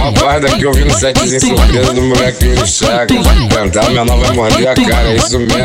Uma 0.01 0.13
parte 0.13 0.41
daqui 0.47 0.67
ouvindo 0.67 0.93
setezinho 0.93 1.57
surpresa 1.57 1.93
do 1.93 2.03
moleque 2.03 2.45
Yuri 2.47 2.67
Chagas. 2.67 3.17
Cantar, 3.53 3.91
minha 3.91 4.05
nova 4.05 4.25
vai 4.27 4.37
morder 4.37 4.69
a 4.69 4.75
cara, 4.75 5.09
é 5.09 5.17
isso 5.17 5.39
mesmo. 5.39 5.57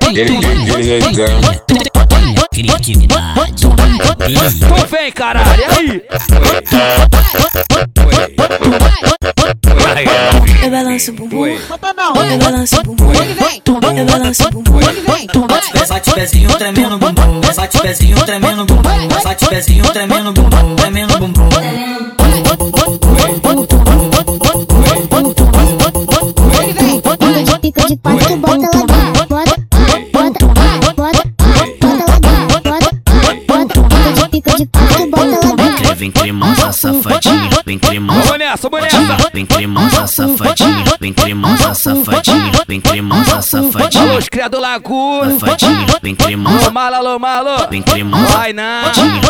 Aquele 0.00 0.38
pique, 0.38 0.70
aquele 0.70 0.82
jeitão. 0.82 1.40
Então 4.28 4.86
vem, 4.90 5.12
caralho. 5.12 5.60
E 5.60 5.64
aí? 5.64 6.02
Eu 10.62 10.70
balanço 10.70 11.10
o 11.10 11.14
bumbum. 11.14 11.46
Eu 11.46 12.38
balanço 12.38 12.80
o 12.80 12.82
bumbum. 12.82 13.12
Eu 13.96 14.06
balanço 14.06 14.46
o 14.46 14.50
bumbum. 14.50 14.80
Bate 15.88 16.12
pezinho 16.12 16.50
tremendo 16.56 16.98
bumbum. 16.98 17.40
Bate 17.56 17.78
pezinho 17.80 18.24
tremendo 18.24 18.66
bumbum. 18.66 19.08
Bate 19.24 19.46
pezinho 19.46 19.84
tremendo 19.92 20.32
bumbum. 20.32 20.76
Tremendo 20.76 21.18
bumbum. 21.18 21.48
Quando 23.42 23.66
de 34.30 34.36
quatro, 34.42 35.08
bota 35.12 35.48
lá. 35.56 35.94
Vem 35.94 36.10
cremosa 36.10 36.72
safadinha. 36.72 37.50
Vem 37.66 37.78
cremosa. 37.78 38.29
Nessa, 38.50 38.68
vamos 38.68 38.92
nessa. 38.92 39.30
Vem 39.32 39.46
cremosa 39.46 40.06
safadinha. 40.08 40.84
Vem 41.00 41.12
cremosa 41.12 41.72
safadinha. 41.72 42.52
Vem 42.66 42.80
cremosa 42.80 43.32
Alô, 43.34 43.42
safadinha. 43.42 44.18
os 44.18 44.28
criados 44.28 44.60
Laguna. 44.60 45.38
Safadinha. 45.38 45.86
Vem 46.02 46.16
cremosa. 46.16 46.64
Alô, 46.64 46.70
malo, 46.72 46.96
alô, 46.96 47.18
malo. 47.20 47.68
Vem 47.70 47.80
cremosa. 47.80 48.26
Vai 48.26 48.52
não. 48.52 48.64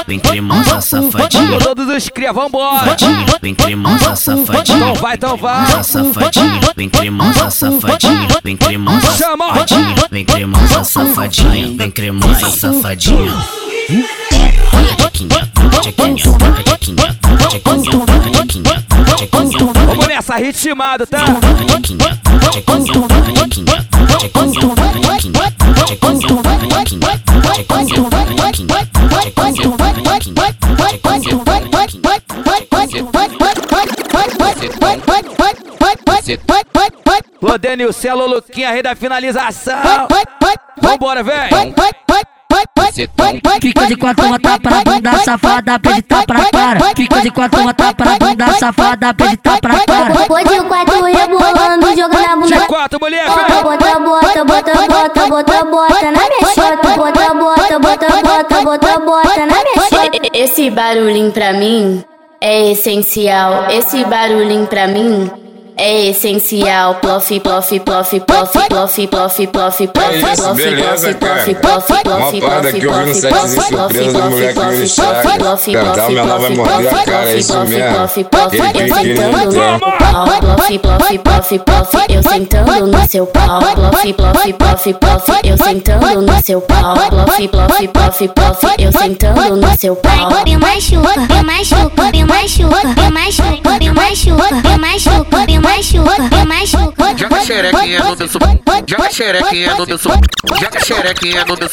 Vem 0.06 0.18
cremosa 0.18 0.80
safadinha. 0.80 1.48
Alô, 1.48 1.58
todos 1.58 1.86
os 1.86 2.08
cria, 2.08 2.32
vambora. 2.32 2.96
Vem 3.42 3.54
cremosa 3.54 4.16
safadinha. 4.16 4.78
Então 4.78 4.94
vai, 4.94 5.14
então 5.16 5.36
vai. 5.36 5.84
Safadinha. 5.84 6.60
Vem 6.74 6.88
cremosa 6.88 7.50
safadinha. 7.50 8.28
Vem 8.42 8.56
cremosa 8.56 9.12
Chama. 9.18 9.48
safadinha. 9.48 9.94
Vem 10.10 10.24
cremosa 10.24 10.82
safadinha. 10.82 11.76
Vem 11.76 11.90
cremosa 11.90 12.50
safadinha. 12.52 13.34
Vamos 17.64 18.09
nessa, 20.20 20.36
ritmado, 20.36 21.06
tá? 21.06 21.18
Ô, 37.42 37.58
Denilson, 37.58 38.08
alô, 38.10 38.26
Luquinha, 38.26 38.70
rei 38.70 38.82
da 38.82 38.94
finalização. 38.94 39.74
Vambora, 40.80 41.22
vem. 41.22 41.50
Fica 43.60 43.86
de 43.86 43.96
quatro, 43.96 44.26
uma 44.26 44.38
tapa 44.40 44.70
na 44.70 44.82
bunda, 44.84 45.12
safada, 45.18 45.78
pede 45.78 46.02
tapa 46.02 46.34
na 46.34 46.44
cara. 46.50 46.80
Fica 46.96 47.20
de 47.20 47.30
quatro, 47.30 47.60
uma 47.60 47.72
tapa 47.74 48.04
na 48.04 48.18
bunda, 48.18 48.52
safada, 48.58 49.14
pede 49.14 49.36
tapa 49.36 49.68
na 49.68 49.80
cara. 49.86 50.14
Foi 50.26 50.44
de 50.44 50.60
quatro 50.62 51.04
rebolando, 51.04 51.96
jogando 51.96 52.26
a 52.26 52.36
bunda. 52.36 52.60
De 52.60 52.66
quatro, 52.66 52.98
mulher, 53.00 53.26
Bota, 53.26 53.44
vem. 53.52 53.62
bota, 53.62 54.00
bota, 54.00 54.44
bota, 54.44 54.74
bota, 54.88 55.26
bota, 55.28 55.64
bota 55.64 56.04
na 56.04 56.10
minha. 56.10 56.40
Bota, 56.40 56.76
bota, 56.96 57.34
bota, 57.34 57.78
bota, 57.78 58.62
bota, 58.62 58.98
bota 59.00 59.46
na 59.46 59.54
minha. 59.54 60.30
Esse 60.34 60.70
barulhinho 60.70 61.30
pra 61.30 61.52
mim 61.52 62.04
é 62.40 62.72
essencial. 62.72 63.70
Esse 63.70 64.04
barulhinho 64.04 64.66
pra 64.66 64.86
mim 64.88 65.30
é 65.76 66.06
essencial. 66.08 66.96
Plof, 66.96 67.40
plof, 67.40 67.80
plof, 67.80 68.20
plof, 68.20 68.52
plof, 68.68 69.06
plof, 69.08 69.46
plof, 69.46 69.46
plof, 69.46 69.80
É 69.82 69.86
plof, 69.86 70.54
beleza, 70.56 71.14
plof, 71.14 71.54
cara. 71.54 71.54
plof, 71.60 71.86
plof, 72.02 72.20
Uma 72.20 72.40
parada 72.40 72.72
que 72.72 72.84
eu 72.86 72.92
vi 72.92 73.04
no 73.06 73.14
setzinho 73.14 73.58
surpresa 73.78 74.12
do 74.12 74.30
moleque 74.30 74.58
Yuri 74.60 74.88
Chagas. 74.88 75.22
Cantar, 75.72 76.08
o 76.08 76.12
menor 76.12 76.40
vai 76.40 76.50
morder 76.50 76.88
a 76.94 77.04
cara, 77.04 77.30
é 77.30 77.36
isso 77.36 77.52
mesmo. 77.66 77.96
Aquele 78.46 78.70
pique 78.84 78.98
ele 79.00 79.14
não 79.20 79.50
tem. 79.50 79.80
Plof, 80.40 80.78
plof, 80.78 81.18
plof, 81.18 81.58
plof, 81.60 81.94
eu 82.08 82.22
sentando 82.22 82.86
no 82.86 83.08
seu 83.08 83.26
pau. 83.26 83.60
Plof, 83.60 84.12
plof, 84.14 84.52
plof, 84.54 84.94
plof, 84.94 85.28
eu 85.44 85.56
sentando 85.56 86.22
no 86.22 86.42
seu 86.42 86.60
pau. 86.60 86.94
Plof, 86.94 87.48
plof, 87.48 87.88
plof, 87.88 88.28
plof, 88.28 88.64
eu 88.78 88.92
sentando 88.92 89.56
no 89.56 89.76
seu 89.78 89.96
pau. 89.96 90.10
Me 90.44 90.56
machuca, 90.56 91.20
me 91.20 91.42
machuca, 91.42 92.10
me 92.12 92.24
machuca, 92.24 92.90
me 92.96 93.10
machuca, 93.10 93.78
me 93.78 93.90
machuca, 93.90 94.54
me 94.68 94.78
machuca, 94.78 95.46
me 95.46 95.58
machuca, 95.58 95.69
machuca, 95.70 96.44
machuca. 96.44 97.29
Xerequinha 97.50 97.98
no 98.04 98.16
meu 98.16 98.28
joga 98.86 99.10
xerequinha 99.10 99.74
no 99.74 99.86
meu 99.86 99.98
joga 99.98 100.80
xerequinha 100.80 101.44
no 101.44 101.56
meu 101.56 101.68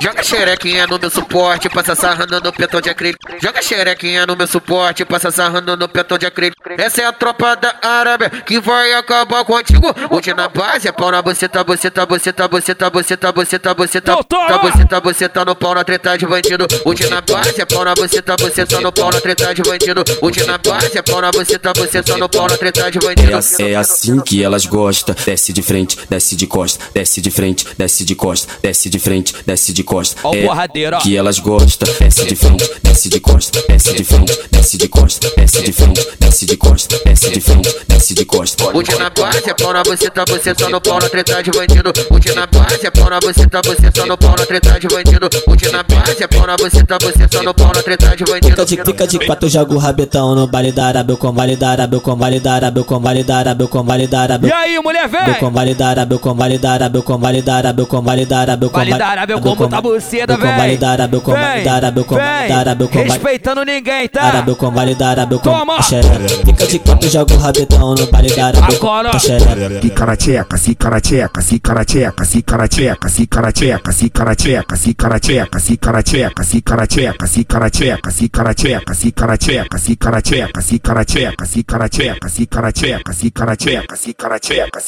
joga 0.00 0.22
xerequinha 0.22 0.86
no 0.86 0.98
meu 0.98 1.10
suporte, 1.10 1.68
passa 1.68 1.94
sarrando 1.94 2.40
no 2.40 2.52
petão 2.52 2.80
de 2.80 2.90
acrílico. 2.90 3.20
Joga 3.40 3.62
xerequinha 3.62 4.26
no 4.26 4.36
meu 4.36 4.46
suporte, 4.48 5.04
passa 5.04 5.30
sarrando 5.30 5.76
no 5.76 5.88
petão 5.88 6.18
de 6.18 6.26
acrílico. 6.26 6.56
Essa 6.76 7.02
é 7.02 7.04
a 7.04 7.12
tropa 7.12 7.54
da 7.54 7.76
Arábia 7.82 8.30
que 8.30 8.58
vai 8.58 8.92
acabar 8.94 9.44
contigo. 9.44 9.94
Hoje 10.10 10.34
na 10.34 10.48
base 10.48 10.88
é 10.88 10.92
pau 10.92 11.10
na 11.10 11.22
buceta, 11.22 11.62
buceta, 11.62 12.04
buceta, 12.04 12.48
buceta, 12.48 12.90
buceta, 12.90 13.32
buceta, 13.32 13.74
buceta, 13.74 14.24
tá 14.24 14.58
buceta, 14.58 15.00
buceta 15.00 15.44
no 15.44 15.54
pau 15.54 15.74
na 15.74 15.84
treta 15.84 16.16
de 16.18 16.26
bandido. 16.26 16.66
Hoje 16.84 17.08
na 17.08 17.20
base 17.20 17.60
é 17.60 17.64
pau 17.64 17.84
na 17.84 17.94
buceta, 17.94 18.36
buceta 18.36 18.80
no 18.80 18.92
pau 18.92 19.10
na 19.12 19.20
treta 19.20 19.54
de 19.54 19.62
bandido. 19.62 20.02
Hoje 20.20 20.44
na 20.44 20.58
base 20.58 20.98
é 20.98 21.02
pau 21.02 21.20
na 21.20 21.30
buceta, 21.30 21.72
buceta 21.72 22.16
no 22.16 22.28
pau 22.28 22.48
na 22.48 22.56
treta 22.56 22.90
de 22.90 22.98
bandido. 22.98 23.32
É 23.60 23.74
assim 23.76 24.20
que 24.20 24.42
elas 24.42 24.66
gostam. 24.66 25.11
Desce 25.24 25.52
de 25.52 25.62
frente, 25.62 25.96
desce 26.08 26.36
de 26.36 26.46
costa, 26.46 26.84
desce 26.94 27.20
de 27.20 27.30
frente, 27.30 27.66
desce 27.76 28.04
de 28.04 28.14
costa, 28.14 28.52
desce 28.62 28.88
de 28.88 28.98
frente, 28.98 29.34
desce 29.46 29.72
de 29.72 29.82
costa. 29.82 30.20
Ó 30.24 30.30
o 30.30 30.34
é 30.34 31.00
que 31.00 31.16
elas 31.16 31.38
gostam. 31.38 31.92
Desce 31.98 32.24
de 32.24 32.36
frente, 32.36 32.70
desce 32.82 33.08
de 33.08 33.20
costa, 33.20 33.62
desce 33.68 33.92
de 33.92 34.04
frente, 34.04 34.38
desce 34.50 34.76
de 34.76 34.88
costa, 34.88 35.30
desce 35.36 35.62
de 35.62 35.72
frente, 35.72 36.06
desce 36.20 36.46
de 36.46 36.56
costa, 36.56 37.00
desce 37.04 37.30
de 37.30 37.40
frente, 37.40 37.74
desce 37.88 38.14
de 38.14 38.24
costa. 38.24 38.76
Hoje 38.76 38.96
na 38.98 39.10
base 39.10 39.50
é 39.50 39.54
pau 39.54 39.72
na 39.72 39.82
buceta, 39.82 40.24
buceta 40.24 40.68
no 40.68 40.80
pau 40.80 41.00
na 41.00 41.08
treta 41.08 41.42
de 41.42 41.50
bandido. 41.50 41.92
Hoje 42.10 42.34
na 42.34 42.46
base 42.46 42.86
é 42.86 42.90
pau 42.90 43.10
na 43.10 43.20
buceta, 43.20 43.60
buceta 43.62 44.06
no 44.06 44.18
pau 44.18 44.34
na 44.38 44.46
treta 44.46 44.80
de 44.80 44.88
bandido. 44.88 45.28
Hoje 45.46 45.70
na 45.70 45.82
base 45.82 46.22
é 46.22 46.26
pau 46.26 46.46
na 46.46 46.56
buceta, 46.56 46.98
buceta 46.98 47.42
no 47.42 47.54
pau 47.54 47.72
na 47.74 47.82
treta 47.82 48.16
de 48.16 48.24
bandido. 48.24 48.66
Fica 48.66 48.84
de, 48.84 48.92
fica 48.92 49.06
de 49.06 49.26
quatro, 49.26 49.48
joga 49.48 49.74
o 49.74 49.78
rabetão 49.78 50.34
no 50.34 50.46
baile 50.46 50.72
da 50.72 50.86
Arábia, 50.86 51.16
com 51.16 51.32
vale 51.32 51.56
da 51.56 51.70
Arábia, 51.70 52.00
com 52.00 52.16
vale 52.16 52.40
da 52.40 52.54
Arábia, 52.54 52.84
com 52.84 53.00
vale 53.00 53.24
da 53.24 53.36
Arábia, 53.36 53.66
com 53.66 53.82
vale 53.82 54.06
da 54.06 54.20
Arábia. 54.20 54.48
E 54.48 54.52
aí, 54.52 54.78
mulher, 54.80 55.01
Meu 55.02 55.08
vem! 55.08 55.34
com 55.34 55.50
vale 55.50 55.74
da 55.74 55.88
Arábia, 55.88 56.18
com 56.18 56.34
vale 56.34 56.58
da 56.58 56.72
Arábia, 56.72 57.02
com 57.02 57.18
vale 57.18 57.42
da 57.42 57.56
Arábia, 57.56 57.86
com 57.86 58.02
vale 58.02 58.24
da 58.24 58.38
Arábia, 58.38 58.68
com 58.68 58.78
Vale 58.78 58.94
da 58.94 59.06
Arábia, 59.08 59.38
como 59.40 59.68
tá 59.68 59.80
buceta, 59.80 60.36
véi! 60.36 60.76
da 60.76 60.92
Arábia, 60.92 61.20
com 61.20 61.32
vale 61.32 61.64
da 61.64 61.72
Arábia, 61.74 62.04
com 62.04 62.14
vale 62.14 63.12
Respeitando 63.12 63.64
ninguém, 63.64 64.08
tá? 64.08 64.20
Da 64.20 64.28
Arábia, 64.28 64.54
com 65.38 65.50
Toma! 65.50 65.82
xereca. 65.82 66.28
Fica 66.44 66.66
de 66.66 66.78
quatro, 66.78 67.08
joga 67.08 67.34
o 67.34 67.38
rabetão 67.38 67.94
no 67.94 68.08
Agora! 68.62 69.10
com 69.10 69.18
xereca. 69.18 69.80
Fica 69.80 70.06
na 70.06 70.16
tcheca, 70.16 70.58
fica 70.58 70.90
na 70.90 71.00
tcheca, 71.00 71.42
fica 71.42 71.74
na 71.74 71.84
tcheca, 71.84 72.24
fica 72.24 72.56
na 72.56 72.68
tcheca, 72.68 73.08
fica 73.08 73.40
na 73.42 73.52
tcheca, 73.52 73.92
fica 73.92 74.24
na 74.24 74.34
tcheca, 74.34 74.76
fica 74.76 75.08
na 75.08 75.18
tcheca, 75.20 75.58
fica 75.58 75.92
na 75.92 75.98
tcheca, 75.98 76.48
fica 76.48 76.76
na 76.76 76.86
tcheca, 76.86 77.24
fica 77.26 77.64
na 77.66 77.70
tcheca, 77.70 78.14
fica 78.14 78.44
na 78.48 78.56
tcheca, 78.56 78.94
fica 78.94 79.26
na 79.26 79.36
tcheca, 79.36 79.78
fica 79.78 80.10
na 80.10 80.22
tcheca, 80.22 80.60
fica 80.62 80.92
na 80.92 81.04
tcheca, 81.04 81.46
fica 81.46 81.78
na 81.78 81.88
tcheca, 81.88 82.28
fica 82.28 82.62
na 82.62 82.72
tcheca, 82.72 83.12
fica 83.12 83.46
na 83.46 83.56
tcheca, 83.56 83.96
fica 83.96 84.28
na 84.28 84.38
tcheca, 84.38 84.80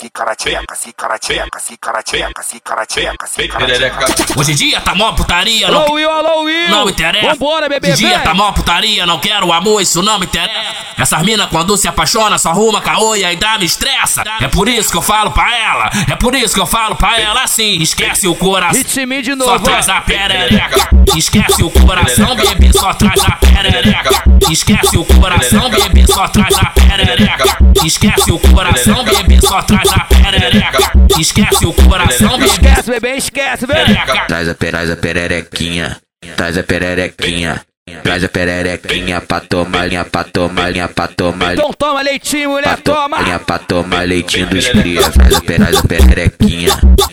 Hoje 4.36 4.52
em 4.52 4.54
dia 4.54 4.80
tá 4.80 4.94
mó 4.94 5.12
putaria, 5.12 5.68
não, 5.70 5.82
Alô, 5.82 5.94
Will, 5.94 6.10
alô, 6.10 6.42
Will! 6.42 6.68
não 6.68 6.88
interessa. 6.88 7.28
Vambora, 7.28 7.68
bebê, 7.68 7.92
Hoje 7.92 8.04
em 8.04 8.08
dia 8.08 8.20
tá 8.20 8.34
mó 8.34 8.50
putaria, 8.52 9.06
não 9.06 9.18
quero 9.18 9.52
amor, 9.52 9.80
isso 9.80 10.02
não 10.02 10.18
me 10.18 10.26
interessa. 10.26 10.84
Essas 10.98 11.22
mina 11.22 11.46
quando 11.46 11.76
se 11.76 11.86
apaixona 11.86 12.38
só 12.38 12.50
arruma 12.50 12.80
caô 12.80 13.14
e 13.14 13.24
ainda 13.24 13.58
me 13.58 13.66
estressa. 13.66 14.22
É 14.40 14.48
por 14.48 14.68
isso 14.68 14.90
que 14.90 14.96
eu 14.96 15.02
falo 15.02 15.30
pra 15.30 15.56
ela, 15.56 15.90
é 16.10 16.16
por 16.16 16.34
isso 16.34 16.54
que 16.54 16.60
eu 16.60 16.66
falo 16.66 16.96
pra 16.96 17.20
ela 17.20 17.42
assim. 17.42 17.80
Esquece 17.80 18.26
o 18.26 18.34
coração, 18.34 18.82
de 18.82 19.30
só 19.30 19.36
novo, 19.36 19.64
traz 19.64 19.88
ó. 19.88 19.92
a 19.92 20.00
perereca. 20.00 20.88
Esquece 21.16 21.62
o 21.62 21.70
coração, 21.70 22.34
bebê, 22.34 22.72
só 22.72 22.92
traz 22.94 23.24
a 23.24 23.32
perereca. 23.32 24.24
Esquece 24.50 24.96
o 24.96 25.04
coração, 25.04 25.70
bebê, 25.70 26.06
só 26.06 26.26
traz 26.28 26.58
a 26.58 26.66
perereca. 26.66 27.58
Esquece 27.84 28.32
o 28.32 28.38
coração, 28.38 29.04
bebê, 29.04 29.40
só 29.40 29.62
traz 29.62 29.83
a 29.92 30.04
perereca. 30.04 30.78
Esquece 31.18 31.66
o 31.66 31.72
coração. 31.72 32.42
Esquece, 32.44 32.90
bebê, 32.90 33.16
esquece, 33.16 33.66
bebê! 33.66 33.94
Traz 34.26 34.48
traz 34.54 34.90
a 34.90 34.96
pererequinha, 34.96 35.96
traz 36.36 36.58
a 36.58 36.62
pererequinha, 36.62 37.60
traz 38.02 38.24
a 38.24 38.28
pererequinha 38.28 39.20
pra 39.20 39.40
tomar 39.40 39.88
linha, 39.88 40.04
pra 40.04 40.24
tomar 40.24 40.70
linha, 40.70 40.88
pra 40.88 41.08
tomar. 41.08 41.54
Então 41.54 41.70
toma 41.72 42.00
leitinho, 42.00 42.50
mulher, 42.50 42.78
toma! 42.78 43.20
Linha 43.20 43.38
pra 43.38 43.58
tomar 43.58 44.06
leitinho 44.06 44.46
dos 44.46 44.68
cria, 44.68 45.02
traz 45.10 45.34
a, 45.34 45.40
pererequinha, 45.82 46.70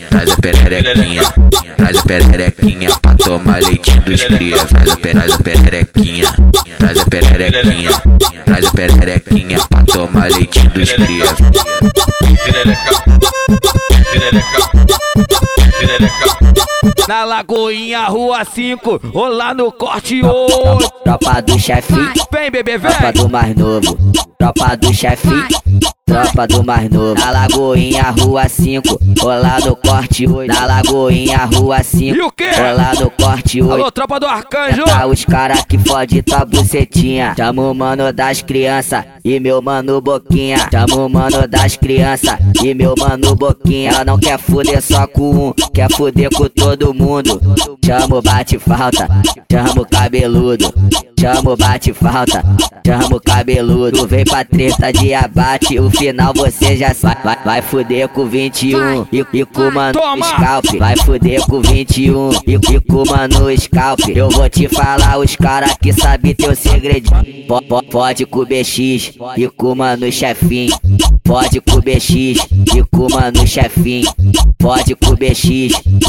traz 0.10 0.32
a 0.32 0.36
pererequinha, 0.38 1.24
traz 1.76 1.98
a 1.98 2.04
pererequinha 2.04 2.90
pra 3.02 3.16
tomar 3.16 3.62
leitinho 3.62 4.02
dos 4.02 4.24
cria, 4.24 4.66
traz 4.66 4.92
a 4.92 4.98
pererequinha, 5.38 6.34
traz 6.78 6.98
a 7.00 7.06
pererequinha, 7.06 7.92
traz 8.46 8.66
a 8.66 8.72
pererequinha 8.72 9.60
pra 9.68 9.84
tomar 9.84 10.30
leitinho 10.30 10.70
dos 10.70 10.92
cria. 10.92 11.26
Na 17.08 17.24
Lagoinha, 17.26 18.06
Rua 18.06 18.46
5, 18.46 19.02
ou 19.14 19.28
lá 19.28 19.54
no 19.54 19.72
Corte 19.72 20.22
8. 20.24 20.92
Tropa 21.04 21.42
do 21.42 21.60
chefinho, 21.60 22.14
Vem, 22.32 22.52
bebê, 22.52 22.80
tropa 22.80 23.00
vem! 23.00 23.14
do 23.14 23.30
mais 23.30 23.56
novo. 23.56 23.98
Tropa 24.38 24.76
do 24.78 24.94
chefinho, 24.94 25.48
tropa 26.12 26.46
do 26.46 26.64
mais 26.64 26.90
novo. 26.90 27.16
Na 27.16 27.32
Lagoinha, 27.32 28.04
Rua 28.20 28.50
5, 28.50 29.00
ou 29.22 29.28
lá 29.28 29.60
no 29.62 29.76
Corte 29.78 30.28
8. 30.28 30.54
Na 30.54 30.66
Lagoinha, 30.66 31.46
Rua 31.46 31.82
5, 31.82 32.18
E 32.18 32.22
o 32.22 32.32
quê? 32.32 32.50
no 33.00 33.10
Corte 33.12 33.62
8. 33.62 33.74
Alô, 33.74 33.92
tropa 33.92 34.20
do 34.20 34.26
Arcanjo! 34.26 34.84
Tá 34.84 35.06
os 35.08 35.24
cara 35.24 35.56
que 35.64 35.78
fode 35.78 36.22
tua 36.22 36.44
bucetinha. 36.44 37.34
Chama 37.38 37.62
o 37.62 37.74
mano 37.74 38.12
das 38.12 38.42
crianças 38.42 39.06
e 39.24 39.40
meu 39.40 39.62
mano 39.62 40.02
Boquinha. 40.02 40.58
Chama 40.70 41.06
o 41.06 41.10
mano 41.10 41.48
das 41.48 41.78
crianças 41.78 42.38
e 42.62 42.74
meu 42.74 42.94
mano 42.98 43.34
Boquinha. 43.34 43.92
Ela 43.92 44.04
não 44.04 44.20
quer 44.20 44.38
fuder 44.38 44.82
só 44.82 45.08
com 45.08 45.50
um, 45.50 45.54
quer 45.74 45.90
fuder 45.92 46.30
com 46.30 46.50
todo 46.50 46.94
mundo. 46.94 47.40
Chama 47.86 48.18
o 48.18 48.22
bate 48.22 48.60
falta, 48.60 49.08
chama 49.50 49.82
o 49.82 49.86
cabeludo. 49.86 50.74
Chama 51.22 51.52
o 51.52 51.56
bate 51.58 51.94
falta, 51.94 52.44
chama 52.86 53.16
o 53.18 53.20
cabeludo. 53.22 53.92
Tu 54.00 54.08
vem 54.08 54.24
pra 54.26 54.44
treta 54.44 54.92
de 54.92 55.14
abate, 55.14 55.78
o 55.80 55.90
final 55.92 56.34
você 56.36 56.76
já 56.76 56.94
sabe. 56.96 57.22
Vai, 57.24 57.38
vai 57.46 57.62
fuder 57.62 58.08
com 58.10 58.26
21 58.26 59.06
e, 59.12 59.26
e 59.34 59.46
com 59.46 59.68
o 59.68 59.72
mano 59.72 60.00
Scalp. 60.24 60.66
Vai 60.80 60.98
fuder 60.98 61.42
com 61.46 61.62
21 61.62 62.32
e, 62.48 62.54
e 62.56 62.80
com 62.82 63.04
mano 63.08 63.56
Scalp. 63.58 64.00
Eu 64.16 64.30
vou 64.30 64.50
te 64.50 64.68
falar 64.68 65.20
os 65.20 65.36
cara 65.36 65.68
que 65.80 65.94
sabe 65.94 66.34
teu 66.34 66.56
segredinho. 66.56 67.46
Po- 67.48 67.62
po- 67.62 67.84
Pode 67.84 68.26
com 68.26 68.40
o 68.40 68.46
BX 68.46 69.14
e 69.38 69.48
com 69.56 69.76
mano 69.76 70.12
chefinho. 70.12 70.76
Pode 71.24 71.62
com 71.62 71.78
o 71.78 71.82
BX 71.82 72.10
e 72.10 72.84
com 72.92 73.08
mano 73.12 73.46
chefinho. 73.46 74.12
Pode 74.58 74.96
com 74.96 75.12
o 75.12 75.16
BX 75.16 75.44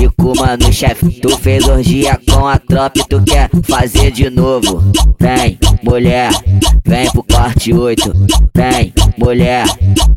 e 0.00 0.08
com 0.16 0.34
mano 0.36 0.72
chefinho. 0.72 1.20
Tu 1.20 1.36
fez 1.38 1.68
orgia 1.68 2.18
com 2.30 2.46
a 2.46 2.56
tropa 2.58 2.98
e 3.00 3.04
tu 3.08 3.20
quer 3.22 3.50
fazer 3.68 4.10
de 4.10 4.30
novo. 4.30 4.82
Vem, 5.18 5.58
mulher, 5.82 6.30
vem 6.84 7.10
pro 7.10 7.22
corte 7.22 7.72
8. 7.72 8.12
Vem, 8.54 8.92
mulher, 9.16 9.64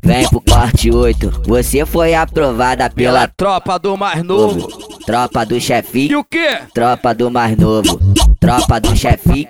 vem 0.03 0.27
pro 0.29 0.41
corte 0.41 0.91
8. 0.91 1.43
Você 1.45 1.85
foi 1.85 2.13
aprovada 2.13 2.89
pela 2.89 3.27
Tropa 3.27 3.77
do 3.77 3.95
mais 3.95 4.23
novo. 4.23 4.67
tropa 5.05 5.45
do 5.45 5.59
chefinho. 5.59 6.11
E 6.11 6.15
o 6.15 6.23
quê? 6.23 6.59
Tropa 6.73 7.13
do 7.13 7.29
mais 7.29 7.55
novo. 7.57 7.99
Tropa 8.39 8.79
do 8.79 8.95
chefinho. 8.95 9.47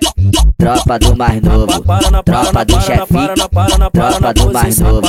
Tropa 0.66 0.98
do 0.98 1.16
mais 1.16 1.40
novo. 1.44 1.68
Tropa 2.24 2.66
do 2.66 2.82
chefinho. 2.82 3.36
Tropa 3.36 4.34
do 4.34 4.52
mais 4.52 4.80
novo. 4.80 5.02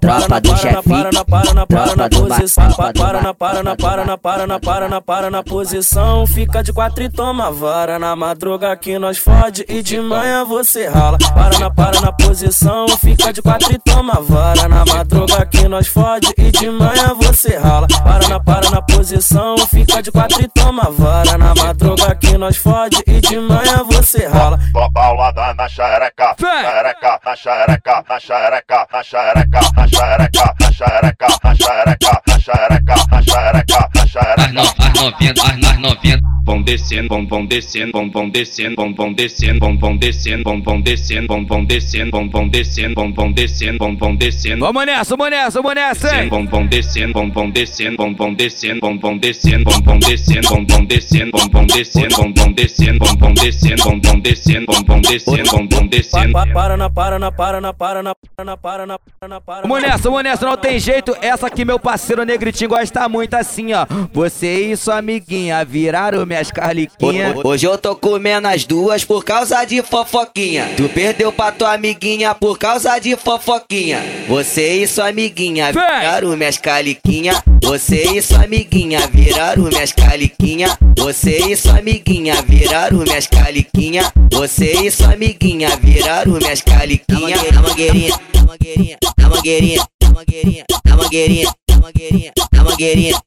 Tropa 0.00 0.40
do 0.40 0.56
chefinho. 0.56 1.10
Tropa 1.10 2.08
do 2.08 2.28
mais 2.28 2.54
Para, 2.56 2.92
para, 2.92 3.22
na, 3.22 3.32
para, 3.32 3.62
na, 3.62 3.76
para, 3.76 4.04
na, 4.04 4.18
para, 4.18 4.46
na, 4.48 4.58
para, 4.60 4.88
na, 4.88 5.00
para 5.00 5.30
na 5.30 5.42
posição. 5.44 6.26
Fica 6.26 6.60
de 6.60 6.72
quatro 6.72 7.04
e 7.04 7.08
toma 7.08 7.52
vara. 7.52 8.00
Na 8.00 8.16
madruga 8.16 8.76
que 8.76 8.98
nós 8.98 9.16
fode 9.16 9.64
e 9.68 9.80
de 9.80 10.00
manhã 10.00 10.44
você 10.44 10.88
rala. 10.88 11.18
Para, 11.18 11.50
para 11.50 11.58
na, 11.60 11.70
para 11.70 12.00
na 12.00 12.12
posição, 12.12 12.88
fica 12.98 13.32
de 13.32 13.40
quatro 13.40 13.72
e 13.72 13.78
toma 13.78 14.20
vara. 14.20 14.66
Na 14.66 14.84
madruga 14.84 15.46
que 15.46 15.68
nós 15.68 15.86
fode 15.86 16.34
e 16.36 16.50
de 16.50 16.68
manhã 16.68 17.14
você 17.14 17.56
rala. 17.56 17.86
Para 17.86 18.26
na, 18.26 18.40
para 18.40 18.70
na 18.70 18.82
posição, 18.82 19.56
fica 19.68 20.02
de 20.02 20.10
quatro 20.10 20.42
e 20.42 20.48
toma 20.48 20.90
vara. 20.90 21.38
Na 21.38 21.54
madruga 21.54 22.12
que 22.16 22.36
nós 22.36 22.56
fode 22.56 23.00
e 23.06 23.20
de 23.20 23.38
manhã 23.38 23.84
você 23.88 24.26
rala. 24.26 24.58
Paulada 24.96 25.52
na 25.52 25.68
xereca, 25.68 26.34
xereca, 26.40 27.20
na 27.22 27.36
xereca, 27.36 28.02
na 28.08 28.18
xereca, 28.18 28.86
na 28.90 29.02
xereca, 29.02 29.68
na 29.76 29.86
xereca, 29.86 30.46
na 30.62 30.72
xereca, 30.72 31.28
na 31.44 31.54
xereca, 31.54 32.22
na 32.26 32.38
xereca, 32.40 32.96
na 33.12 33.20
xereca, 33.20 33.90
na 33.94 34.06
xereca. 34.06 34.76
As 34.80 34.92
novinhas, 34.94 35.38
as 35.44 35.75
as 35.76 35.82
novinhas 35.82 36.20
vão 36.44 36.62
descendo, 36.62 37.08
vão 37.08 37.26
vão 37.26 37.44
descendo, 37.46 37.92
vão 37.92 38.10
vão 38.10 38.28
descendo, 38.30 38.74
vão 38.76 38.94
vão 38.94 39.12
descendo, 39.12 39.58
vão 39.60 39.76
vão 39.78 39.96
descendo, 39.96 40.44
vão 40.44 40.60
vão 40.62 40.80
descendo, 40.80 41.26
vão 41.28 41.44
vão 41.44 41.64
descendo, 41.64 42.10
vão 42.12 42.28
vão 42.30 42.48
descendo, 42.48 42.94
vão 42.94 43.12
vão 43.12 43.32
descendo, 43.32 43.78
vão 43.78 43.96
vão 43.96 44.16
descendo. 44.16 44.60
Vamos 44.60 44.86
nessa, 44.86 45.16
vamos 45.16 45.30
nessa, 45.30 45.60
vamos 45.62 45.74
nessa, 45.74 46.22
hein? 46.22 46.28
Vão 46.28 46.46
vão 46.46 46.66
descendo, 46.66 47.12
vão 47.12 47.30
vão 47.32 47.50
descendo, 47.50 47.96
vão 47.96 48.14
vão 48.16 48.34
descendo, 48.34 48.80
vão 48.80 48.98
vão 48.98 49.18
descendo, 49.18 49.64
vão 49.64 49.82
vão 49.82 49.98
descendo, 49.98 50.48
vão 50.48 50.66
vão 50.66 50.86
descendo, 50.86 51.30
vão 51.32 51.48
vão 51.48 51.66
descendo, 51.66 52.16
vão 52.16 52.34
vão 52.34 52.52
descendo, 52.54 52.98
vão 52.98 53.14
vão 53.16 53.34
descendo, 53.34 53.82
vão 53.82 54.00
vão 54.00 54.20
descendo, 54.20 54.66
vão 54.66 54.84
vão 54.86 55.00
descendo, 55.00 55.50
vão 55.50 55.68
vão 55.68 55.86
descendo. 55.88 56.32
Pa- 56.32 56.46
Para 56.46 56.76
na, 56.76 56.88
para 56.88 57.18
na, 57.18 57.32
para 57.32 57.60
na, 57.60 57.72
para 57.74 58.02
na, 58.02 58.14
para 58.14 58.44
na, 58.44 58.56
para 58.56 58.86
na, 58.86 58.98
para 58.98 59.28
na, 59.28 59.40
para. 59.40 59.62
Vamos 59.62 59.82
nessa, 59.82 60.08
vamos 60.08 60.22
nessa, 60.22 60.46
não 60.46 60.56
tem 60.56 60.78
jeito. 60.78 61.14
Essa 61.20 61.48
aqui 61.48 61.64
meu 61.64 61.78
parceiro 61.78 62.24
Negritinho 62.24 62.70
gosta 62.70 63.08
muito 63.08 63.34
assim, 63.34 63.72
ó. 63.74 63.84
Você 64.12 64.70
e 64.72 64.76
sua 64.76 64.98
amiguinha 64.98 65.64
viraram 65.66 66.24
minhas 66.24 66.50
carliquinhas. 66.50 67.36
Hoje 67.44 67.66
eu 67.66 67.76
tô 67.76 67.96
comendo 67.96 68.48
as 68.48 68.64
duas 68.64 69.04
por 69.04 69.24
causa 69.24 69.64
de 69.64 69.82
fofoquinha. 69.82 70.70
Tu 70.76 70.88
perdeu 70.88 71.32
pra 71.32 71.52
tua 71.52 71.74
amiguinha 71.74 72.34
por 72.34 72.58
causa 72.58 72.98
de 72.98 73.16
fofoquinha. 73.16 74.00
Você 74.28 74.82
e 74.82 74.86
sua 74.86 75.08
amiguinha 75.08 75.72
viraram 75.72 76.36
minhas 76.36 76.56
caliquinha. 76.58 77.42
Você 77.62 78.04
e 78.16 78.22
sua 78.22 78.44
amiguinha 78.44 79.06
viraram 79.08 79.64
minhas 79.64 79.92
caliquinha. 79.92 80.78
Você 80.96 81.38
e 81.50 81.56
sua 81.56 81.78
amiguinha 81.78 82.42
viraram 82.42 82.98
minhas 82.98 83.26
caliquinha. 83.26 84.12
Você 84.32 84.72
e 84.72 84.90
sua 84.90 85.12
amiguinha 85.12 85.76
viraram 85.76 86.32
minhas 86.32 86.62
caliquinha. 86.62 87.36
Na 87.52 87.60
mangueirinha, 87.62 88.16
na 88.34 88.42
mangueirinha, 88.42 88.96
na 89.18 89.28
mangueirinha, 89.28 89.84
na 90.00 90.10
mangueirinha, 90.10 90.64
na 90.84 90.96
mangueirinha, 90.96 91.52
na 91.68 91.76
mangueirinha, 91.76 92.32
na 92.52 92.64
mangueirinha. 92.64 93.25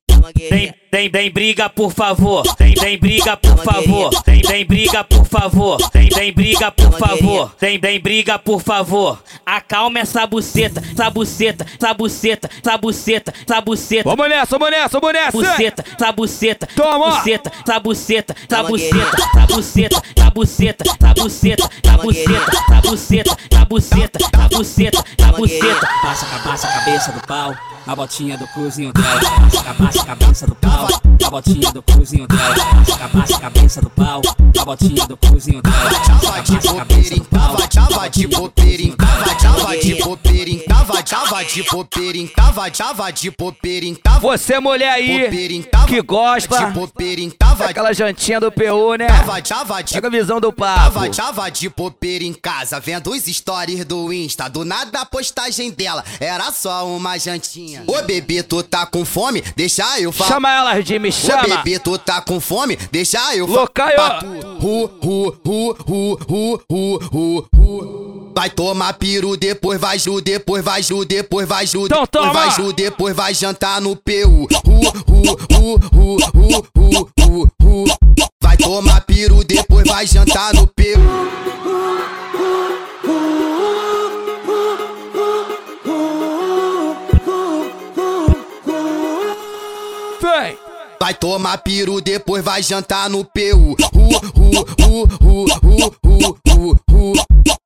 Tem, 0.49 0.73
tem, 0.91 1.09
tem 1.09 1.31
briga, 1.31 1.69
por 1.69 1.91
favor. 1.91 2.43
Tem, 2.55 2.73
tem 2.73 2.97
briga, 2.97 3.37
por 3.37 3.57
favor. 3.57 4.09
Tem, 4.23 4.41
tem 4.41 4.65
briga, 4.65 5.03
por 5.03 5.25
favor. 5.25 5.89
Tem, 5.89 6.09
tem 6.09 6.33
briga, 6.33 6.71
por 6.71 6.91
favor. 6.97 7.51
Tem, 7.59 7.79
tem 7.79 7.99
briga, 7.99 8.39
por 8.39 8.61
favor. 8.61 9.21
Acalma 9.45 9.99
essa 9.99 10.25
buceta, 10.25 10.81
essa 10.91 11.09
buceta, 11.09 11.65
essa 11.81 11.93
buceta, 11.93 12.49
essa 12.63 12.77
buceta, 12.77 13.33
essa 13.47 13.61
buceta. 13.61 14.09
Vamos 14.09 14.29
nessa, 14.29 14.57
vamos 14.57 14.71
nessa, 14.71 14.99
vamos 14.99 15.13
nessa. 15.13 15.31
Buceta, 15.31 15.85
essa 15.95 16.11
buceta, 16.11 16.67
Toma. 16.75 17.11
buceta, 17.11 17.51
essa 17.65 17.79
buceta, 17.79 18.35
essa 18.49 18.63
buceta, 18.63 19.05
essa 19.37 19.45
buceta, 19.45 20.01
essa 20.15 20.29
buceta, 20.31 20.83
essa 20.95 21.13
buceta, 21.13 21.69
essa 21.83 21.97
buceta, 21.97 22.49
essa 22.63 22.85
buceta, 22.85 23.37
essa 23.51 23.65
buceta, 23.65 24.17
essa 24.19 24.47
buceta, 24.49 25.03
essa 25.17 25.31
buceta. 25.33 25.87
Passa, 26.01 26.25
passa 26.43 26.67
a 26.67 26.71
cabeça 26.71 27.11
do 27.11 27.27
pau, 27.27 27.55
a 27.89 27.95
botinha 27.95 28.37
do 28.37 28.47
cozinho 28.49 28.93
dela. 28.93 29.19
Passa 29.75 30.01
a 30.01 30.05
cabeça 30.05 30.45
do 30.45 30.53
pau, 30.53 30.87
a 31.25 31.29
botinha 31.31 31.71
do 31.71 31.81
cozinho 31.81 32.27
dela. 32.27 32.55
Passa 33.11 33.35
a 33.35 33.39
cabeça 33.39 33.81
do 33.81 33.89
pau, 33.89 34.21
a 34.59 34.65
botinha 34.65 35.07
do 35.07 35.17
cozinho 35.17 35.59
dela. 35.63 35.89
Tava 36.05 36.41
de 36.43 36.57
popeirinho, 36.67 37.25
tava, 37.25 37.67
tava 37.67 38.09
de 38.09 38.27
popeirinho, 38.27 38.95
tava, 38.95 39.35
tava 39.35 39.77
de 39.77 39.95
tava, 40.67 41.03
tava 41.03 41.43
de 41.43 41.63
popeirinho, 41.63 42.29
tava, 42.35 42.71
tava 42.71 43.11
de 43.11 43.31
tava. 44.03 44.19
Você 44.19 44.59
mulher 44.59 44.91
aí 44.91 45.29
que 45.87 46.01
gosta 46.01 46.67
de 46.67 46.73
popeirinho, 46.73 47.31
tava, 47.31 47.65
daquela 47.65 47.91
jantinha 47.93 48.39
do 48.39 48.51
PU, 48.51 48.95
né? 48.95 49.07
tava, 49.07 49.41
tava 49.41 49.83
de 49.83 49.93
Pega 49.93 50.07
a 50.07 50.11
visão 50.11 50.39
do 50.39 50.53
papo. 50.53 50.93
Tava, 50.93 51.09
tava 51.09 51.49
de 51.49 51.69
popeira 51.69 52.23
em 52.23 52.33
casa, 52.33 52.79
vendo 52.79 53.09
os 53.09 53.23
stories 53.23 53.83
do 53.83 54.13
Insta. 54.13 54.47
Do 54.47 54.63
nada 54.63 55.01
a 55.01 55.05
postagem 55.05 55.71
dela 55.71 56.03
era 56.19 56.51
só 56.51 56.87
uma 56.87 57.17
jantinha. 57.17 57.78
Ô 57.87 58.01
bebê, 58.03 58.43
tu 58.43 58.61
tá 58.63 58.85
com 58.85 59.03
fome? 59.05 59.41
Deixa 59.55 59.99
eu 59.99 60.11
falar. 60.11 60.29
Chama 60.31 60.51
elas 60.51 60.85
de 60.85 60.99
me 60.99 61.11
chama. 61.11 61.43
Ô 61.43 61.47
bebê, 61.57 61.79
tu 61.79 61.97
tá 61.97 62.21
com 62.21 62.39
fome? 62.39 62.75
Deixa 62.91 63.35
eu 63.35 63.47
falar. 63.47 64.19
Tu. 64.19 64.25
Ru, 64.59 64.91
ru, 65.01 65.39
ru, 65.45 65.77
ru, 65.87 66.19
ru, 66.29 66.61
ru, 66.69 66.99
ru, 67.11 67.47
ru. 67.55 68.31
Vai 68.35 68.49
tomar 68.49 68.93
peru, 68.93 69.35
depois 69.35 69.79
vai 69.81 69.99
ju, 69.99 70.21
depois 70.21 70.63
vai 70.63 70.81
ju, 70.81 71.03
depois 71.03 71.47
vai 71.47 71.65
ju, 71.67 71.85
Então 71.85 72.03
depois 72.03 72.09
toma. 72.09 72.33
vai 72.33 72.51
ju, 72.51 72.71
depois 72.73 73.15
vai 73.15 73.33
jantar 73.33 73.81
no 73.81 73.95
PU. 73.95 74.47
Ru, 74.65 74.79
ru, 75.07 75.35
ru, 75.51 75.79
ru, 75.91 76.17
ru, 76.33 76.67
ru, 76.77 77.11
ru, 77.19 77.51
ru. 77.61 77.83
Vai 78.41 78.55
tomar 78.55 79.01
peru, 79.01 79.43
depois 79.43 79.85
vai 79.87 80.05
jantar 80.07 80.53
no 80.53 80.67
PU. 80.67 80.83
Vai 91.01 91.13
tomar 91.13 91.57
peru, 91.59 92.01
depois 92.01 92.43
vai 92.43 92.61
jantar 92.61 93.09
no 93.09 93.23
PU. 93.23 93.75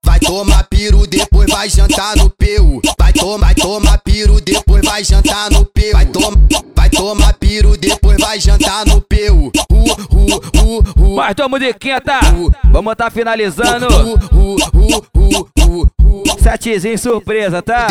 Vai 0.06 0.20
tomar 0.20 0.64
peru, 0.66 1.08
depois 1.08 1.50
vai 1.50 1.68
jantar 1.70 2.16
no 2.16 2.30
PU. 2.30 2.82
Vai 3.00 3.12
tomar, 3.12 3.40
vai 3.48 3.56
tomar 3.56 3.98
peru, 4.00 4.40
depois 4.40 4.82
vai 4.86 5.04
jantar 5.04 5.50
no 5.52 5.66
PU. 5.66 5.92
Vai 5.94 6.06
tomar, 6.06 6.38
vai 6.76 6.90
tomar 6.90 7.34
peru, 7.34 7.76
depois 7.76 8.18
vai 8.20 8.40
jantar 8.40 8.86
no 8.86 9.02
PU. 9.02 9.52
Mais 11.16 11.36
tua 11.36 11.50
musiquinha, 11.50 12.00
tá? 12.00 12.20
Vamos 12.66 12.96
tá 12.96 13.10
finalizando. 13.10 13.88
Setezinho 16.42 16.98
surpresa, 17.00 17.62
tá? 17.62 17.88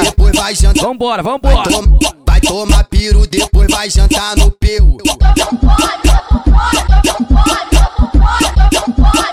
Toma 2.43 2.85
piro, 2.85 3.27
depois 3.27 3.71
vai 3.71 3.89
jantar 3.89 4.37
no 4.37 4.51
peu. 4.51 4.97
Pode, 4.97 5.19
pode, 5.19 6.09
pode, 6.43 7.13
pode, 7.13 7.73
pode, 8.11 8.93
pode. 8.95 9.32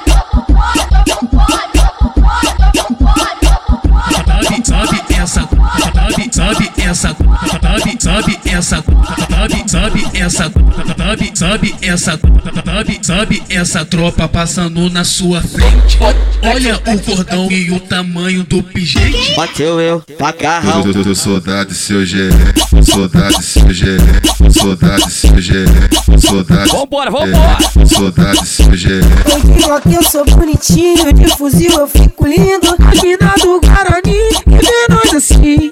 Essa, 8.59 8.83
sabe, 9.29 9.63
sabe 9.69 10.07
essa, 10.13 10.51
sabe, 10.97 11.31
sabe 11.33 11.75
essa, 11.81 12.19
sabe, 12.65 12.99
sabe 13.01 13.43
essa 13.49 13.85
tropa 13.85 14.27
passando 14.27 14.89
na 14.89 15.05
sua 15.05 15.41
frente. 15.41 15.97
Olha 16.43 16.75
o 16.75 16.99
cordão 16.99 17.49
e 17.49 17.71
o 17.71 17.79
tamanho 17.79 18.43
do 18.43 18.61
pijete. 18.61 19.33
Bateu 19.35 19.79
eu, 19.79 20.03
eu 21.05 21.15
soldado 21.15 21.73
seu 21.73 22.05
GE, 22.05 22.29
soldado 22.83 23.41
seu 23.41 23.71
GE, 23.71 23.97
soldado 24.51 25.09
seu 25.09 25.39
GE, 25.39 25.65
soldado. 26.19 26.69
Vambora, 26.69 27.11
vambora! 27.11 27.57
Soldado 27.87 28.45
seu 28.45 28.75
que 29.81 29.93
eu 29.93 30.03
sou 30.03 30.25
bonitinho, 30.25 31.13
de 31.13 31.29
fuzil 31.29 31.71
eu 31.71 31.87
fico 31.87 32.27
lindo. 32.27 32.75
Mina 33.01 33.33
do 33.41 33.61
Guarani, 33.61 34.17
e 34.47 34.49
menos 34.49 35.13
assim. 35.15 35.69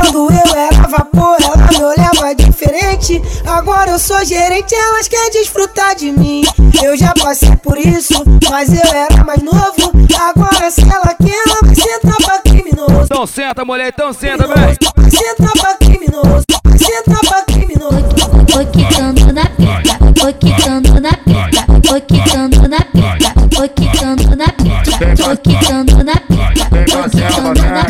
Quando 0.00 0.30
eu 0.30 0.56
era 0.56 0.88
vapor, 0.88 1.36
ela 1.42 1.56
me 1.70 1.84
olhava 1.84 2.34
diferente. 2.34 3.22
Agora 3.46 3.90
eu 3.90 3.98
sou 3.98 4.24
gerente, 4.24 4.74
elas 4.74 5.08
querem 5.08 5.30
desfrutar 5.32 5.94
de 5.94 6.10
mim. 6.12 6.44
Eu 6.82 6.96
já 6.96 7.12
passei 7.14 7.54
por 7.56 7.78
isso, 7.78 8.24
mas 8.50 8.72
eu 8.72 8.90
era 8.92 9.24
mais 9.24 9.42
novo. 9.42 9.92
Agora 10.18 10.70
se 10.70 10.82
ela 10.82 11.14
quer, 11.14 11.34
ela 11.46 11.60
vai 11.62 11.74
sentar 11.74 12.16
pra 12.16 12.38
criminoso. 12.40 13.04
Então 13.04 13.26
senta, 13.26 13.64
mulher, 13.64 13.88
então 13.88 14.12
senta, 14.12 14.46
vem. 14.46 14.56
Vai 14.56 15.10
sentar 15.10 15.52
pra 15.52 15.74
criminoso, 15.74 16.44
vai 16.64 16.78
sentar 16.78 17.20
pra 17.20 17.42
criminoso. 17.42 18.06
Foi 18.50 18.66
quicando 18.66 19.32
na 19.32 19.46
pica, 19.46 19.98
foi 20.20 20.32
quicando 20.34 21.00
na 21.00 21.12
pica, 21.12 21.66
foi 21.86 22.00
quicando 22.00 22.68
na 22.68 22.80
pica, 22.80 23.34
foi 23.54 23.68
quicando 23.68 24.36
na 24.36 24.48
pica, 24.48 25.24
foi 25.24 25.36
quicando 25.36 26.04
na 26.04 26.16
pica, 26.16 27.31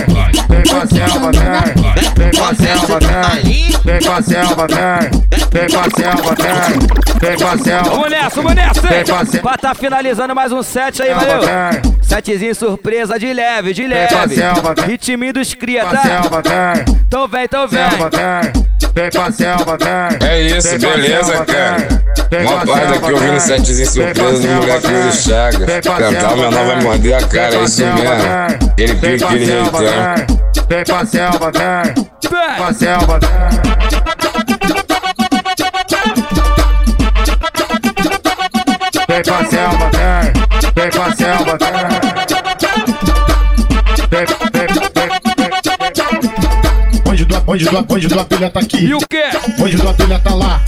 pica, 0.05 0.43
foi 0.49 0.87
quicando 0.89 1.33
na 1.43 1.63
pica. 1.63 2.13
Vem 2.17 2.31
com 2.33 2.45
a 2.45 2.55
selva, 2.55 2.99
vem. 3.01 3.73
Vem 3.85 4.01
com 4.01 4.13
a 4.13 4.23
selva, 4.23 4.67
vem. 4.69 5.23
Vem 5.53 5.69
com 5.71 5.79
a 5.81 5.83
selva, 5.97 6.35
vem. 6.35 7.21
Vem 7.21 7.37
com 7.39 7.47
a 7.47 7.59
selva. 7.59 7.91
Vamos 7.91 8.11
nessa, 8.11 8.37
vamos 8.37 8.55
nessa, 8.55 8.81
Vem 8.81 9.05
com 9.05 9.15
a 9.15 9.21
hein? 9.21 9.27
selva. 9.27 9.49
Pra 9.49 9.59
tá 9.59 9.75
finalizando 9.75 10.35
mais 10.35 10.53
um 10.53 10.63
set 10.63 11.03
aí, 11.03 11.09
Selva, 11.09 11.25
valeu? 11.27 11.43
vem. 11.43 11.97
Setezinho 12.03 12.55
surpresa 12.55 13.19
de 13.19 13.33
leve, 13.33 13.73
de 13.73 13.87
Vem 13.87 14.09
com 14.09 14.15
a 14.15 14.21
leve. 14.21 14.35
selva, 14.35 14.75
vem. 14.75 14.85
Ritminho 14.87 15.33
dos 15.33 15.55
cria, 15.55 15.83
Com 15.83 15.89
a 15.89 15.93
tá? 15.93 16.03
selva, 16.03 16.43
vem. 16.43 16.85
Então 17.07 17.29
vem, 17.29 17.45
então 17.45 17.69
vem. 17.69 17.81
Vem. 18.95 19.11
pra 19.11 19.33
selva, 19.33 19.79
vem. 19.79 20.29
É 20.29 20.41
isso, 20.43 20.79
beleza, 20.79 21.45
cara. 21.45 21.87
Que 22.29 23.11
eu 23.11 23.17
vi 23.19 23.27
no 23.27 23.41
setzinho 23.41 23.87
surpresa 23.87 24.47
do 24.47 24.49
moleque 24.49 24.87
Yuri 24.87 25.13
Chagas. 25.13 25.67
Cantar, 25.81 26.33
o 26.33 26.37
menor 26.37 26.67
vai 26.67 26.83
morder 26.83 27.15
a 27.15 27.27
cara, 27.27 27.55
é 27.55 27.65
isso 27.65 27.83
mesmo. 27.85 28.73
Ele 28.77 28.95
pique, 28.95 29.35
ele 29.35 29.47
jeitão. 29.47 29.81
Vem 30.69 30.85
pra 30.85 31.07
selva, 31.07 31.51
vem. 31.53 31.95
Vem 31.95 32.57
pra 32.57 32.73
selva, 32.75 33.19
vem. 33.19 33.31
Vem 39.09 39.23
pra 39.23 39.45
selva, 39.45 39.91
vem. 39.93 40.33
Vem 40.75 40.91
pra 40.91 41.17
selva. 41.17 41.59
Vem, 41.59 42.42
vem. 47.43 47.45
Bonde 47.45 47.65
do, 47.65 47.83
bonde 47.83 48.09
do, 48.09 48.15
do 48.15 48.21
abelha 48.21 48.51
tá 48.51 48.61
aqui. 48.61 48.85
E 48.85 48.95
o 48.95 48.99
quê? 48.99 49.25
Bonde 49.59 49.77
do 49.77 49.89
abelha 49.89 50.19
tá 50.19 50.35
lá. 50.35 50.63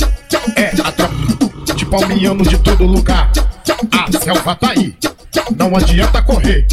É 0.57 0.67
a 0.83 0.93
tropa 0.93 1.75
de 1.75 1.87
palmiano 1.87 2.45
de 2.45 2.59
todo 2.59 2.85
lugar. 2.85 3.31
A 3.93 4.19
selva 4.19 4.55
tá 4.55 4.71
aí. 4.71 4.95
Não 5.57 5.77
adianta 5.77 6.23
correr. 6.23 6.67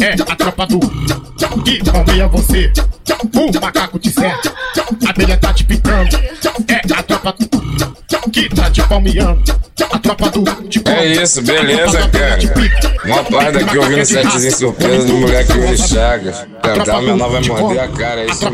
É 0.00 0.12
a 0.12 0.36
tropa 0.36 0.66
do 0.66 0.80
que 1.62 1.82
palmeia 1.90 2.28
você. 2.28 2.72
O 3.34 3.60
macaco 3.60 3.98
te 3.98 4.10
cerca. 4.10 4.52
A 5.06 5.10
abelha 5.10 5.36
tá 5.36 5.52
te 5.52 5.64
picando. 5.64 6.16
É 6.68 6.94
a 6.94 7.02
tropa 7.02 7.34
que 8.32 8.48
tá 8.48 8.70
te 8.70 8.82
palmeando. 8.82 9.42
É 10.86 11.06
isso, 11.06 11.42
beleza, 11.42 12.08
cara. 12.08 12.38
Que 12.38 13.76
eu 13.76 13.82
vi 13.82 13.96
no 13.96 14.06
setzinho 14.06 14.56
surpresa 14.56 15.06
do 15.06 15.14
moleque 15.14 15.52
Yuri 15.52 15.78
Chagas. 15.78 16.46
Cantar, 16.62 16.98
o 16.98 17.02
menor 17.02 17.30
vai 17.30 17.42
morder 17.42 17.82
a 17.82 17.88
cara, 17.88 18.20
é 18.22 18.26
isso 18.26 18.50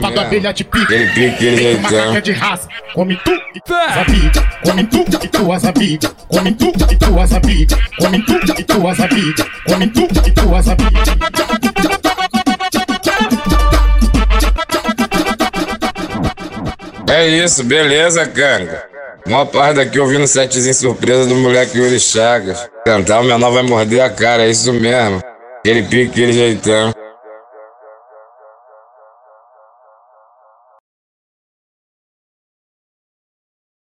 pica. 0.64 0.94
Ele 0.94 1.06
pique, 1.12 1.46
ele 1.46 1.66
é 1.66 1.88
jeitão. 1.88 2.20
de 2.20 2.32
raça. 2.32 2.68
Come 2.94 3.16
tu 3.24 3.32
e 3.54 3.60
tuas 3.60 3.96
amigas. 3.96 4.44
Come 4.64 4.84
tu 4.84 5.04
e 5.22 5.28
tuas 5.28 5.64
amigas. 5.64 6.14
Come 6.28 6.52
tu 6.52 6.72
e 6.90 6.96
tuas 6.96 7.32
amigas. 7.32 7.78
Come 7.98 8.22
tu 8.22 8.32
e 8.58 8.64
tuas 8.64 9.00
amigas. 9.00 9.46
Come 9.66 9.86
tu 9.88 10.08
e 10.26 10.30
tuas 10.32 10.68
amigas. 10.68 11.10
É 17.08 17.26
isso, 17.26 17.64
beleza, 17.64 18.26
canga. 18.26 18.84
Mó 19.26 19.48
eu 19.98 20.06
vi 20.06 20.18
no 20.18 20.26
setzinho 20.26 20.74
surpresa 20.74 21.26
do 21.26 21.34
moleque 21.36 21.78
Yuri 21.78 22.00
Chagas. 22.00 22.68
Cantar, 22.84 23.20
o 23.20 23.24
menor 23.24 23.50
vai 23.50 23.62
morder 23.62 24.00
a 24.00 24.10
cara, 24.10 24.44
é 24.44 24.50
isso 24.50 24.72
mesmo. 24.72 25.22
Ele 25.64 25.82
pique, 25.82 26.22
ele 26.22 26.32
jeitão. 26.32 26.92